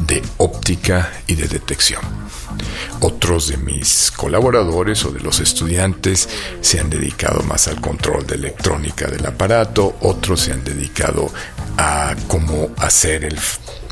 de 0.08 0.22
óptica 0.38 1.12
y 1.28 1.36
de 1.36 1.48
detección. 1.48 2.02
Otros 3.00 3.48
de 3.48 3.58
mis 3.58 4.12
colaboradores 4.12 5.04
o 5.06 5.12
de 5.12 5.22
los 5.22 5.40
estudiantes 5.40 6.30
se 6.62 6.80
han 6.80 6.90
dedicado 6.90 7.42
más 7.44 7.68
al 7.68 7.82
control 7.82 8.28
de 8.28 8.36
electrónica 8.36 9.08
del 9.08 9.26
aparato, 9.26 9.98
otros 10.02 10.42
se 10.42 10.52
han 10.52 10.64
dedicado 10.64 11.32
a 11.78 12.16
cómo 12.28 12.70
hacer 12.78 13.24
el 13.24 13.40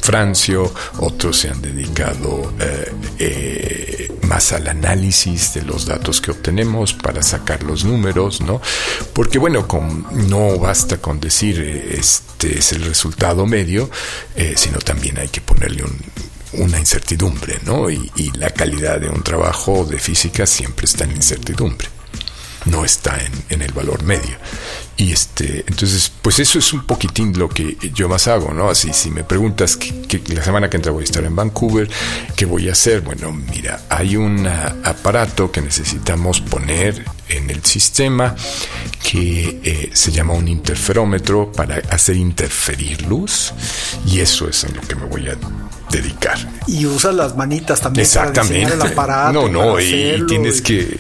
francio, 0.02 0.74
otros 1.00 1.38
se 1.38 1.50
han 1.50 1.62
dedicado 1.62 2.54
eh, 2.60 2.94
eh, 3.20 4.12
más 4.24 4.52
al 4.52 4.68
análisis 4.68 5.54
de 5.54 5.64
los 5.64 5.86
datos 5.86 6.22
que 6.22 6.32
obtenemos 6.32 6.94
para 6.94 7.22
sacar 7.22 7.64
los 7.64 7.86
números, 7.86 8.42
¿no? 8.42 8.62
Porque 9.14 9.40
bueno, 9.40 9.68
no 10.28 10.58
basta 10.58 10.98
con 10.98 11.20
decir 11.20 11.60
eh, 11.60 11.98
este 11.98 12.60
es 12.60 12.72
el 12.72 12.84
resultado 12.84 13.46
medio, 13.46 13.90
sino 14.56 14.80
también 14.80 15.18
hay 15.18 15.28
que 15.28 15.42
ponerle 15.42 15.84
un, 15.84 15.98
una 16.54 16.80
incertidumbre, 16.80 17.60
¿no? 17.64 17.90
Y, 17.90 18.32
la 18.36 18.50
calidad 18.52 19.00
de 19.00 19.10
un 19.10 19.22
trabajo 19.22 19.86
de 19.86 20.00
física 20.00 20.46
siempre 20.46 20.86
está 20.86 21.04
en 21.04 21.12
incertidumbre, 21.12 21.88
no 22.66 22.86
está 22.86 23.20
en, 23.50 23.62
el 23.62 23.72
valor 23.74 24.04
medio. 24.04 24.38
Y 25.00 25.14
este, 25.14 25.64
entonces, 25.66 26.12
pues 26.22 26.40
eso 26.40 26.60
es 26.60 26.74
un 26.74 26.84
poquitín 26.86 27.40
lo 27.40 27.48
que 27.48 27.78
yo 27.94 28.10
más 28.10 28.28
hago, 28.28 28.54
¿no? 28.54 28.70
Así, 28.70 28.92
si 28.92 29.10
me 29.10 29.24
preguntas 29.24 29.78
que, 29.78 30.22
la 30.28 30.44
semana 30.44 30.70
que 30.70 30.76
entra 30.76 30.92
voy 30.92 31.04
a 31.04 31.06
estar 31.06 31.24
en 31.24 31.38
Vancouver, 31.38 31.90
¿qué 32.36 32.46
voy 32.46 32.68
a 32.68 32.74
hacer? 32.74 33.00
Bueno, 33.00 33.32
mira, 33.32 33.80
hay 33.88 34.18
un 34.18 34.46
aparato 34.46 35.54
que 35.54 35.62
necesitamos 35.62 36.42
poner 36.42 37.06
en 37.30 37.50
el 37.50 37.64
sistema 37.64 38.36
que 39.02 39.62
eh, 39.64 39.90
se 39.94 40.12
llama 40.12 40.34
un 40.34 40.50
interferómetro 40.50 41.50
para 41.50 41.78
hacer 41.92 42.18
interferir 42.18 43.04
luz 43.04 43.54
y 44.06 44.20
eso 44.20 44.50
es 44.50 44.66
en 44.66 44.76
lo 44.76 44.82
que 44.82 44.96
me 44.96 45.06
voy 45.06 45.30
a 45.30 45.38
dedicar. 45.90 46.38
Y 46.68 46.86
usas 46.86 47.16
las 47.16 47.36
manitas 47.36 47.82
también 47.82 48.06
Exactamente. 48.06 48.64
para 48.64 48.76
el 48.76 48.92
aparato. 48.92 49.34
No, 49.34 49.50
no, 49.50 49.80
y, 49.80 50.24
tienes 50.28 50.62
que 50.62 51.00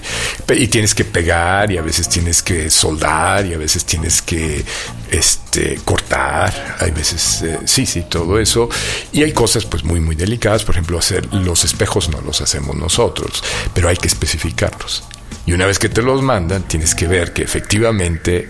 y 0.55 0.67
tienes 0.67 0.95
que 0.95 1.05
pegar 1.05 1.71
y 1.71 1.77
a 1.77 1.81
veces 1.81 2.09
tienes 2.09 2.41
que 2.41 2.69
soldar 2.69 3.45
y 3.45 3.53
a 3.53 3.57
veces 3.57 3.85
tienes 3.85 4.21
que 4.21 4.63
este 5.11 5.79
cortar, 5.85 6.77
hay 6.79 6.91
veces 6.91 7.41
eh, 7.43 7.59
sí, 7.65 7.85
sí, 7.85 8.05
todo 8.09 8.39
eso 8.39 8.69
y 9.11 9.23
hay 9.23 9.31
cosas 9.31 9.65
pues 9.65 9.83
muy 9.83 9.99
muy 9.99 10.15
delicadas, 10.15 10.63
por 10.63 10.75
ejemplo, 10.75 10.97
hacer 10.97 11.31
los 11.33 11.63
espejos 11.63 12.09
no 12.09 12.21
los 12.21 12.41
hacemos 12.41 12.75
nosotros, 12.75 13.43
pero 13.73 13.89
hay 13.89 13.97
que 13.97 14.07
especificarlos. 14.07 15.03
Y 15.45 15.53
una 15.53 15.65
vez 15.65 15.79
que 15.79 15.89
te 15.89 16.01
los 16.01 16.21
mandan, 16.21 16.63
tienes 16.63 16.93
que 16.93 17.07
ver 17.07 17.33
que 17.33 17.41
efectivamente 17.41 18.49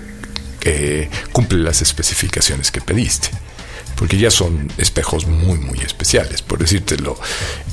eh, 0.61 1.09
cumple 1.31 1.59
las 1.59 1.81
especificaciones 1.81 2.71
que 2.71 2.81
pediste 2.81 3.29
porque 3.99 4.17
ya 4.17 4.31
son 4.31 4.71
espejos 4.77 5.27
muy, 5.27 5.59
muy 5.59 5.77
especiales, 5.79 6.41
por 6.41 6.59
decírtelo. 6.59 7.19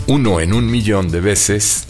uno 0.08 0.40
en 0.40 0.54
un 0.54 0.68
millón 0.68 1.08
de 1.12 1.20
veces 1.20 1.84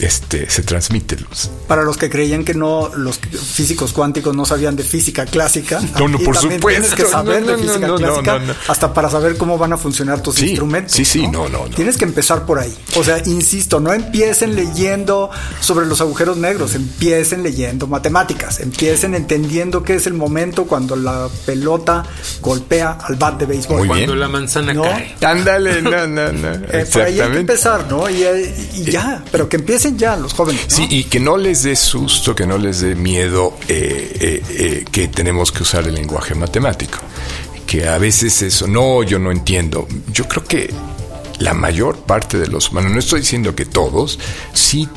este, 0.00 0.50
se 0.50 0.62
transmite 0.62 1.16
luz. 1.16 1.50
Para 1.68 1.82
los 1.82 1.96
que 1.96 2.10
creían 2.10 2.44
que 2.44 2.54
no, 2.54 2.90
los 2.94 3.18
físicos 3.18 3.92
cuánticos 3.92 4.34
no 4.34 4.44
sabían 4.44 4.76
de 4.76 4.82
física 4.82 5.26
clásica, 5.26 5.80
no, 5.98 6.08
no 6.08 6.18
por 6.18 6.36
supuesto. 6.36 6.68
Tienes 6.68 6.94
que 6.94 7.04
saber 7.04 7.44
de 7.44 7.58
física 7.58 7.94
clásica 7.94 8.40
hasta 8.68 8.92
para 8.92 9.10
saber 9.10 9.36
cómo 9.36 9.58
van 9.58 9.72
a 9.72 9.76
funcionar 9.76 10.22
tus 10.22 10.40
instrumentos. 10.40 10.92
Sí, 10.92 11.04
sí, 11.04 11.28
no, 11.28 11.48
no, 11.48 11.64
Tienes 11.74 11.96
que 11.96 12.04
empezar 12.04 12.46
por 12.46 12.58
ahí. 12.58 12.74
O 12.96 13.04
sea, 13.04 13.22
insisto, 13.26 13.80
no 13.80 13.92
empiecen 13.92 14.54
leyendo 14.54 15.30
sobre 15.60 15.86
los 15.86 16.00
agujeros 16.00 16.36
negros, 16.36 16.74
empiecen 16.74 17.42
leyendo 17.42 17.86
matemáticas, 17.86 18.60
empiecen 18.60 19.14
entendiendo 19.14 19.82
qué 19.82 19.96
es 19.96 20.06
el 20.06 20.14
momento 20.14 20.64
cuando 20.64 20.96
la 20.96 21.28
pelota 21.46 22.04
golpea 22.40 22.98
al 23.02 23.16
bat 23.16 23.38
de 23.38 23.46
béisbol. 23.46 23.86
cuando 23.86 24.14
la 24.14 24.28
manzana 24.28 24.74
cae. 24.74 25.14
Ándale, 25.22 25.82
no, 25.82 26.06
no, 26.06 26.32
no. 26.32 26.54
Eh, 26.74 26.86
por 26.90 27.02
ahí 27.02 27.20
hay 27.20 27.30
que 27.30 27.38
empezar, 27.40 27.86
¿no? 27.88 28.08
Y, 28.08 28.24
y 28.74 28.84
ya, 28.84 29.22
pero 29.34 29.48
que 29.48 29.56
empiecen 29.56 29.98
ya 29.98 30.14
los 30.14 30.32
jóvenes. 30.32 30.62
Sí, 30.68 30.86
y 30.88 31.02
que 31.02 31.18
no 31.18 31.36
les 31.36 31.64
dé 31.64 31.74
susto, 31.74 32.36
que 32.36 32.46
no 32.46 32.56
les 32.56 32.82
dé 32.82 32.94
miedo 32.94 33.54
eh, 33.66 34.16
eh, 34.20 34.42
eh, 34.48 34.84
que 34.92 35.08
tenemos 35.08 35.50
que 35.50 35.64
usar 35.64 35.88
el 35.88 35.94
lenguaje 35.96 36.36
matemático. 36.36 36.98
Que 37.66 37.88
a 37.88 37.98
veces 37.98 38.42
eso, 38.42 38.68
no, 38.68 39.02
yo 39.02 39.18
no 39.18 39.32
entiendo. 39.32 39.88
Yo 40.12 40.28
creo 40.28 40.44
que 40.44 40.72
la 41.40 41.52
mayor 41.52 41.96
parte 41.96 42.38
de 42.38 42.46
los 42.46 42.70
humanos, 42.70 42.92
no 42.92 43.00
estoy 43.00 43.22
diciendo 43.22 43.56
que 43.56 43.66
todos, 43.66 44.20
sí 44.52 44.88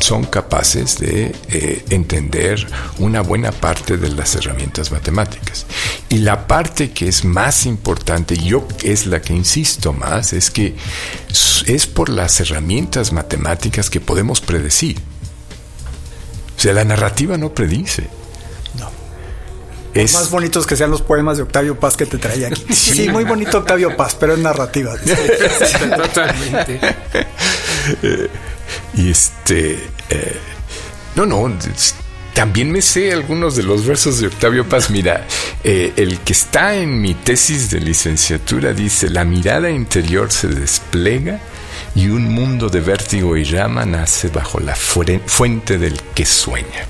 son 0.00 0.24
capaces 0.24 0.98
de 0.98 1.34
eh, 1.48 1.84
entender 1.90 2.66
una 2.98 3.20
buena 3.20 3.52
parte 3.52 3.96
de 3.96 4.10
las 4.10 4.34
herramientas 4.34 4.92
matemáticas. 4.92 5.66
Y 6.08 6.18
la 6.18 6.46
parte 6.46 6.90
que 6.90 7.08
es 7.08 7.24
más 7.24 7.66
importante, 7.66 8.34
y 8.34 8.48
yo 8.48 8.68
es 8.82 9.06
la 9.06 9.20
que 9.20 9.32
insisto 9.32 9.92
más, 9.92 10.32
es 10.32 10.50
que 10.50 10.76
es 11.66 11.86
por 11.86 12.08
las 12.08 12.40
herramientas 12.40 13.12
matemáticas 13.12 13.90
que 13.90 14.00
podemos 14.00 14.40
predecir. 14.40 14.98
O 16.56 16.60
sea, 16.60 16.72
la 16.72 16.84
narrativa 16.84 17.36
no 17.36 17.52
predice. 17.52 18.08
No. 18.78 18.90
Es 19.94 20.14
más 20.14 20.30
bonitos 20.30 20.66
que 20.66 20.76
sean 20.76 20.90
los 20.90 21.02
poemas 21.02 21.36
de 21.36 21.42
Octavio 21.42 21.78
Paz 21.78 21.96
que 21.96 22.06
te 22.06 22.18
traía 22.18 22.48
aquí. 22.48 22.64
Sí, 22.72 23.08
muy 23.08 23.24
bonito 23.24 23.58
Octavio 23.58 23.96
Paz, 23.96 24.16
pero 24.18 24.34
es 24.34 24.38
narrativa. 24.38 24.94
Totalmente. 25.96 26.80
Y 28.94 29.10
este. 29.10 29.88
Eh, 30.10 30.36
no, 31.14 31.26
no. 31.26 31.52
También 32.34 32.70
me 32.70 32.82
sé 32.82 33.12
algunos 33.12 33.56
de 33.56 33.62
los 33.62 33.86
versos 33.86 34.20
de 34.20 34.26
Octavio 34.26 34.68
Paz. 34.68 34.90
Mira, 34.90 35.26
eh, 35.64 35.92
el 35.96 36.20
que 36.20 36.32
está 36.32 36.76
en 36.76 37.00
mi 37.00 37.14
tesis 37.14 37.70
de 37.70 37.80
licenciatura 37.80 38.72
dice: 38.72 39.08
La 39.08 39.24
mirada 39.24 39.70
interior 39.70 40.30
se 40.30 40.48
despliega 40.48 41.40
y 41.94 42.08
un 42.08 42.24
mundo 42.24 42.68
de 42.68 42.80
vértigo 42.80 43.36
y 43.36 43.44
llama 43.44 43.86
nace 43.86 44.28
bajo 44.28 44.60
la 44.60 44.76
fuente 44.76 45.78
del 45.78 46.00
que 46.14 46.26
sueña. 46.26 46.86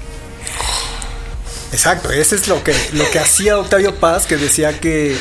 Exacto, 1.73 2.11
ese 2.11 2.37
es 2.37 2.49
lo 2.49 2.63
que, 2.63 2.75
lo 2.93 3.09
que 3.11 3.19
hacía 3.19 3.59
Octavio 3.59 3.97
Paz, 3.97 4.27
que 4.27 4.37
decía 4.37 4.79
que 4.79 5.17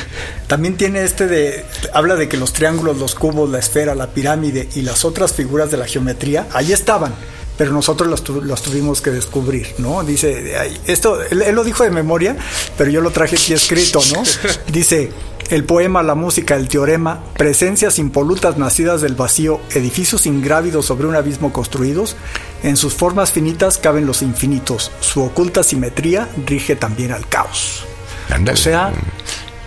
también 0.46 0.76
tiene 0.76 1.02
este 1.02 1.26
de, 1.26 1.64
habla 1.92 2.14
de 2.16 2.28
que 2.28 2.36
los 2.36 2.52
triángulos, 2.52 2.98
los 2.98 3.14
cubos, 3.14 3.50
la 3.50 3.58
esfera, 3.58 3.94
la 3.94 4.08
pirámide 4.08 4.68
y 4.74 4.82
las 4.82 5.04
otras 5.04 5.32
figuras 5.32 5.70
de 5.70 5.76
la 5.76 5.86
geometría, 5.86 6.46
ahí 6.52 6.72
estaban, 6.72 7.14
pero 7.58 7.72
nosotros 7.72 8.08
los, 8.08 8.62
tuvimos 8.62 9.00
que 9.00 9.10
descubrir, 9.10 9.74
¿no? 9.78 10.04
Dice, 10.04 10.54
esto, 10.86 11.20
él, 11.22 11.54
lo 11.54 11.64
dijo 11.64 11.84
de 11.84 11.90
memoria, 11.90 12.36
pero 12.78 12.90
yo 12.90 13.00
lo 13.00 13.10
traje 13.10 13.36
aquí 13.36 13.52
escrito, 13.52 14.00
¿no? 14.14 14.22
Dice, 14.68 15.10
el 15.50 15.64
poema, 15.64 16.02
la 16.02 16.14
música, 16.14 16.56
el 16.56 16.68
teorema, 16.68 17.20
presencias 17.34 17.98
impolutas 17.98 18.58
nacidas 18.58 19.00
del 19.00 19.14
vacío, 19.14 19.60
edificios 19.74 20.26
ingrávidos 20.26 20.86
sobre 20.86 21.06
un 21.06 21.14
abismo 21.14 21.52
construidos, 21.52 22.16
en 22.62 22.76
sus 22.76 22.94
formas 22.94 23.32
finitas 23.32 23.78
caben 23.78 24.06
los 24.06 24.22
infinitos, 24.22 24.90
su 25.00 25.22
oculta 25.22 25.62
simetría 25.62 26.28
rige 26.46 26.76
también 26.76 27.12
al 27.12 27.28
caos. 27.28 27.84
O 28.52 28.56
sea, 28.56 28.92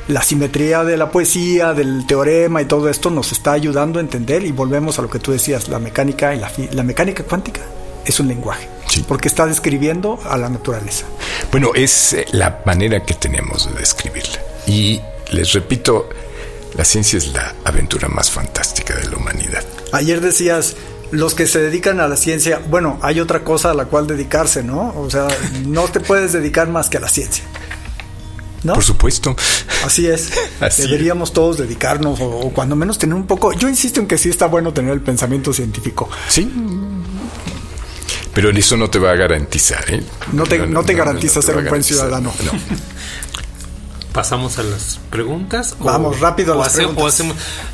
la 0.07 0.21
simetría 0.21 0.83
de 0.83 0.97
la 0.97 1.11
poesía, 1.11 1.73
del 1.73 2.05
teorema 2.05 2.61
y 2.61 2.65
todo 2.65 2.89
esto 2.89 3.09
nos 3.09 3.31
está 3.31 3.53
ayudando 3.53 3.99
a 3.99 4.01
entender 4.01 4.43
y 4.43 4.51
volvemos 4.51 4.99
a 4.99 5.01
lo 5.01 5.09
que 5.09 5.19
tú 5.19 5.31
decías, 5.31 5.69
la 5.69 5.79
mecánica 5.79 6.35
y 6.35 6.39
la, 6.39 6.51
la 6.71 6.83
mecánica 6.83 7.23
cuántica 7.23 7.61
es 8.05 8.19
un 8.19 8.27
lenguaje. 8.27 8.67
Porque 9.07 9.27
está 9.27 9.45
describiendo 9.45 10.19
a 10.27 10.35
la 10.37 10.49
naturaleza. 10.49 11.05
Bueno, 11.51 11.71
es 11.75 12.13
eh, 12.13 12.25
la 12.31 12.61
manera 12.65 13.05
que 13.05 13.13
tenemos 13.13 13.71
de 13.71 13.79
describirla. 13.79 14.39
Y 14.65 14.99
les 15.31 15.53
repito, 15.53 16.09
la 16.75 16.85
ciencia 16.85 17.17
es 17.17 17.33
la 17.33 17.55
aventura 17.65 18.07
más 18.07 18.31
fantástica 18.31 18.95
de 18.95 19.09
la 19.09 19.17
humanidad. 19.17 19.63
Ayer 19.91 20.21
decías, 20.21 20.75
los 21.11 21.33
que 21.33 21.47
se 21.47 21.59
dedican 21.59 21.99
a 21.99 22.07
la 22.07 22.15
ciencia, 22.15 22.61
bueno, 22.69 22.99
hay 23.01 23.19
otra 23.19 23.43
cosa 23.43 23.71
a 23.71 23.73
la 23.73 23.85
cual 23.85 24.07
dedicarse, 24.07 24.63
¿no? 24.63 24.93
O 24.97 25.09
sea, 25.09 25.27
no 25.65 25.87
te 25.87 25.99
puedes 25.99 26.33
dedicar 26.33 26.69
más 26.69 26.89
que 26.89 26.97
a 26.97 27.01
la 27.01 27.09
ciencia. 27.09 27.43
¿No? 28.63 28.73
Por 28.73 28.83
supuesto. 28.83 29.35
Así 29.85 30.07
es. 30.07 30.31
Deberíamos 30.77 31.31
todos 31.31 31.57
dedicarnos 31.57 32.19
o, 32.21 32.51
cuando 32.53 32.75
menos 32.75 32.97
tener 32.97 33.15
un 33.15 33.25
poco. 33.25 33.53
Yo 33.53 33.69
insisto 33.69 34.01
en 34.01 34.07
que 34.07 34.17
sí 34.17 34.29
está 34.29 34.47
bueno 34.47 34.73
tener 34.73 34.91
el 34.91 35.01
pensamiento 35.01 35.53
científico. 35.53 36.09
Sí. 36.27 36.51
Pero 38.33 38.49
eso 38.49 38.75
no 38.77 38.89
te 38.89 38.99
va 38.99 39.11
a 39.11 39.15
garantizar, 39.15 39.83
¿eh? 39.89 40.03
No 40.33 40.43
te, 40.43 40.59
no, 40.67 40.83
te 40.83 40.93
garantiza 40.93 41.41
ser 41.41 41.57
un 41.57 41.67
buen 41.67 41.83
ciudadano. 41.83 42.33
No. 42.43 42.51
pasamos 44.19 44.57
a 44.57 44.63
las 44.63 44.99
preguntas. 45.09 45.77
Vamos 45.79 46.19
rápido 46.19 46.51
a 46.51 46.57
las 46.57 46.73
preguntas. 46.73 47.23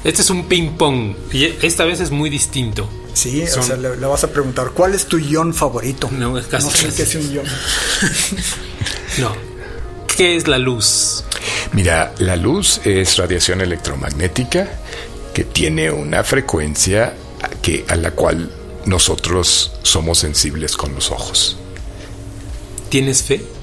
este 0.04 0.22
es 0.22 0.30
un 0.30 0.48
ping 0.48 0.78
pong 0.78 1.16
y 1.34 1.46
esta 1.66 1.86
vez 1.86 2.02
es 2.02 2.12
muy 2.12 2.30
distinto. 2.30 2.88
Sí, 3.16 3.42
o 3.42 3.64
sea, 3.64 3.76
le, 3.78 3.96
vas 3.96 4.26
a 4.26 4.28
preguntar, 4.28 4.70
¿cuál 4.70 4.94
es 4.94 5.08
tu 5.08 5.18
ion 5.18 5.56
favorito? 5.56 6.08
No, 6.12 6.38
es 6.38 6.46
casi. 6.46 6.68
No 6.68 6.72
sé 6.72 6.94
qué 6.96 7.02
es 7.02 7.16
un 7.16 7.34
ion. 7.34 7.46
no. 9.18 9.36
¿Qué 10.16 10.36
es 10.36 10.48
la 10.48 10.60
luz? 10.60 11.24
Mira, 11.74 12.14
la 12.20 12.36
luz 12.36 12.80
es 12.84 13.18
radiación 13.18 13.62
electromagnética 13.62 14.70
que 15.34 15.46
tiene 15.46 15.90
una 15.90 16.24
frecuencia 16.24 17.16
que, 17.64 17.86
a 17.88 17.96
la 17.96 18.12
cual 18.12 18.52
nosotros 18.86 19.72
somos 19.82 20.20
sensibles 20.20 20.78
con 20.78 20.94
los 20.94 21.10
ojos. 21.10 21.58
¿Tienes 22.90 23.24
fe? 23.24 23.55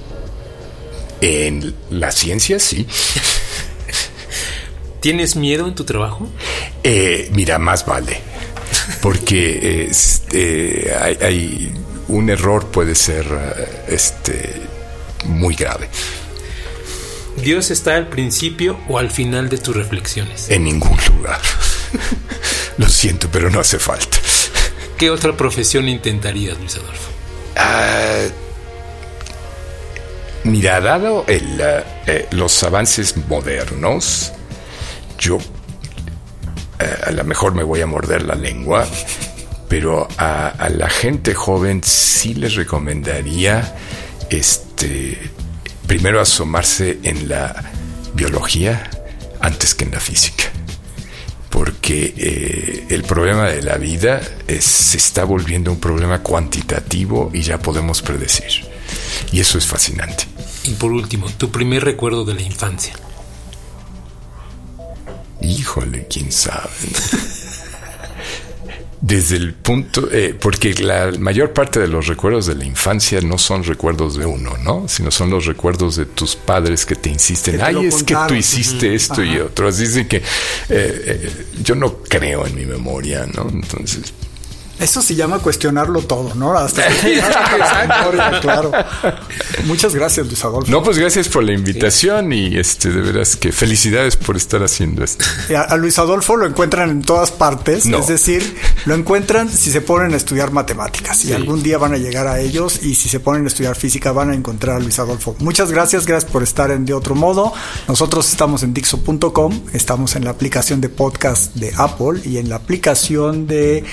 En 1.22 1.74
la 1.88 2.10
ciencia, 2.10 2.58
sí. 2.58 2.86
¿Tienes 5.00 5.36
miedo 5.36 5.68
en 5.68 5.74
tu 5.76 5.84
trabajo? 5.84 6.28
Eh, 6.82 7.30
mira, 7.32 7.60
más 7.60 7.86
vale. 7.86 8.20
Porque 9.00 9.84
este, 9.88 10.92
hay, 11.20 11.72
un 12.08 12.28
error 12.28 12.66
puede 12.66 12.96
ser 12.96 13.24
este, 13.86 14.62
muy 15.24 15.54
grave. 15.54 15.88
¿Dios 17.36 17.70
está 17.70 17.94
al 17.94 18.08
principio 18.08 18.78
o 18.88 18.98
al 18.98 19.10
final 19.10 19.48
de 19.48 19.58
tus 19.58 19.76
reflexiones? 19.76 20.50
En 20.50 20.64
ningún 20.64 20.98
lugar. 21.16 21.40
Lo 22.78 22.88
siento, 22.88 23.28
pero 23.30 23.48
no 23.48 23.60
hace 23.60 23.78
falta. 23.78 24.18
¿Qué 24.98 25.08
otra 25.10 25.36
profesión 25.36 25.88
intentarías, 25.88 26.58
Luis 26.58 26.76
Adolfo? 26.76 27.10
Ah, 27.56 28.24
mira, 30.45 30.80
dado 30.80 31.24
el, 31.26 31.61
eh, 31.61 31.84
eh, 32.07 32.28
los 32.32 32.62
avances 32.62 33.16
modernos, 33.28 34.32
yo 35.18 35.38
eh, 36.78 36.97
a 37.07 37.11
lo 37.12 37.24
mejor 37.24 37.55
me 37.55 37.62
voy 37.62 37.80
a 37.80 37.86
morder 37.86 38.22
la 38.22 38.34
lengua, 38.34 38.86
pero 39.68 40.09
a, 40.18 40.68
la 40.74 40.88
gente 40.88 41.34
joven 41.34 41.82
sí 41.84 42.34
les 42.34 42.55
recomendaría 42.55 43.74
este 44.30 45.18
primero 45.86 46.20
asomarse 46.20 46.99
en 47.03 47.28
la 47.28 47.55
biología 48.14 48.90
antes 49.40 49.74
que 49.74 49.84
en 49.84 49.93
la 49.93 50.01
física 50.01 50.45
porque 51.51 52.86
el 52.88 53.03
problema 53.03 53.45
de 53.51 53.62
la 53.62 53.76
vida 53.76 54.22
se 54.59 54.97
está 54.97 55.24
volviendo 55.24 55.70
un 55.70 55.78
problema 55.78 56.22
cuantitativo 56.22 57.30
y 57.34 57.43
ya 57.43 57.59
podemos 57.59 58.01
predecir. 58.01 58.64
Y 59.32 59.40
eso 59.40 59.59
es 59.59 59.66
fascinante. 59.66 60.32
Y 60.64 60.70
por 60.74 60.92
último, 60.92 61.26
tu 61.36 61.50
primer 61.50 61.84
recuerdo 61.84 62.24
de 62.24 62.34
la 62.34 62.42
infancia. 62.42 62.94
Híjole, 65.40 66.06
quién 66.08 66.30
sabe. 66.30 66.70
Desde 69.00 69.36
el 69.36 69.54
punto, 69.54 70.08
eh, 70.12 70.36
porque 70.40 70.74
la 70.74 71.10
mayor 71.18 71.52
parte 71.52 71.80
de 71.80 71.88
los 71.88 72.06
recuerdos 72.06 72.46
de 72.46 72.54
la 72.54 72.64
infancia 72.64 73.20
no 73.20 73.36
son 73.36 73.64
recuerdos 73.64 74.16
de 74.16 74.24
uno, 74.24 74.56
¿no? 74.58 74.86
Sino 74.86 75.10
son 75.10 75.28
los 75.28 75.46
recuerdos 75.46 75.96
de 75.96 76.06
tus 76.06 76.36
padres 76.36 76.86
que 76.86 76.94
te 76.94 77.10
insisten, 77.10 77.60
ay, 77.60 77.84
es 77.84 78.04
que 78.04 78.14
tú 78.28 78.34
hiciste 78.34 78.94
esto 78.94 79.24
y 79.24 79.38
otro. 79.38 79.66
Así 79.66 79.86
dicen 79.86 80.06
que 80.06 80.18
eh, 80.18 80.22
eh, 80.68 81.46
yo 81.64 81.74
no 81.74 81.98
creo 82.04 82.46
en 82.46 82.54
mi 82.54 82.64
memoria, 82.64 83.26
¿no? 83.34 83.48
Entonces, 83.50 84.14
eso 84.83 85.03
se 85.03 85.14
llama 85.14 85.39
cuestionarlo 85.39 86.01
todo, 86.03 86.35
¿no? 86.35 86.57
Hasta 86.57 86.83
claro. 88.41 88.72
Muchas 89.64 89.95
gracias, 89.95 90.26
Luis 90.26 90.45
Adolfo. 90.45 90.70
No, 90.70 90.83
pues 90.83 90.99
gracias 90.99 91.28
por 91.28 91.45
la 91.45 91.53
invitación 91.53 92.33
y 92.33 92.57
este 92.57 92.91
de 92.91 93.01
veras 93.01 93.37
que 93.37 93.53
felicidades 93.53 94.16
por 94.16 94.37
estar 94.37 94.62
haciendo 94.62 95.05
esto. 95.05 95.24
A, 95.57 95.76
Luis 95.76 95.99
Adolfo 95.99 96.37
lo 96.37 96.47
encuentran 96.47 96.91
en 96.91 97.03
todas 97.03 97.30
partes, 97.30 97.87
es 97.87 98.07
decir, 98.07 98.57
lo 98.85 98.95
encuentran 98.95 99.49
si 99.49 99.70
se 99.70 99.80
ponen 99.80 100.14
a 100.14 100.16
estudiar 100.16 100.51
matemáticas 100.51 101.24
y 101.24 101.33
algún 101.33 101.62
día 101.62 101.78
van 101.78 101.95
a 101.95 101.99
llegar 101.99 102.26
a 102.26 102.41
ellos 102.41 102.83
y 102.83 102.95
si 102.95 103.09
se 103.09 103.20
ponen 103.20 103.45
a 103.45 103.49
estudiar 103.49 103.76
física 103.76 104.12
van 104.12 104.30
a 104.30 104.35
encontrar 104.35 104.76
a 104.76 104.80
Luis 104.80 104.99
Adolfo. 104.99 105.37
Muchas 105.39 105.70
gracias, 105.70 106.07
gracias 106.07 106.30
por 106.30 106.43
estar 106.43 106.70
en 106.70 106.85
De 106.85 106.95
Otro 106.95 107.14
Modo. 107.14 107.53
Nosotros 107.89 108.28
estamos 108.30 108.62
en 108.62 108.74
Dixo.com, 108.74 109.61
estamos 109.72 110.16
en 110.16 110.24
la 110.24 110.30
aplicación 110.30 110.80
de 110.80 110.89
podcast 110.89 111.55
de 111.55 111.72
Apple 111.76 112.20
y 112.24 112.39
en 112.39 112.49
la 112.49 112.57
aplicación 112.57 113.47
de 113.47 113.85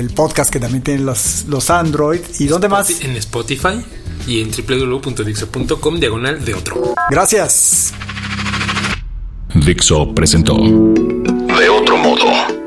el 0.00 0.10
podcast 0.10 0.50
que 0.50 0.58
también 0.58 0.82
tienen 0.82 1.06
los, 1.06 1.44
los 1.46 1.70
Android. 1.70 2.20
¿Y 2.38 2.46
dónde 2.46 2.68
más? 2.68 3.00
En 3.02 3.16
Spotify 3.16 3.84
y 4.26 4.40
en 4.40 4.50
www.dixo.com 4.50 6.00
diagonal 6.00 6.44
de 6.44 6.54
otro. 6.54 6.94
Gracias. 7.10 7.94
Dixo 9.54 10.14
presentó 10.14 10.54
De 10.56 11.68
otro 11.68 11.96
modo 11.98 12.24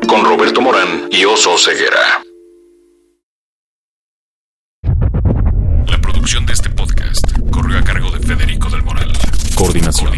con 0.07 0.23
Roberto 0.23 0.61
Morán 0.61 1.07
y 1.11 1.25
Oso 1.25 1.57
Ceguera. 1.57 2.21
La 5.87 5.99
producción 6.01 6.45
de 6.45 6.53
este 6.53 6.69
podcast 6.69 7.25
corrió 7.51 7.79
a 7.79 7.83
cargo 7.83 8.11
de 8.11 8.19
Federico 8.19 8.69
del 8.69 8.83
Moral. 8.83 9.11
Coordinación. 9.55 10.11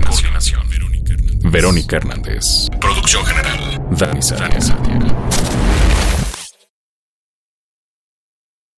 Verónica 0.69 1.13
Hernández. 1.13 1.51
Verónica 1.51 1.97
Hernández. 1.97 2.69
Producción 2.81 3.25
general. 3.25 3.81
Dani 3.91 4.19
Dani 4.19 5.14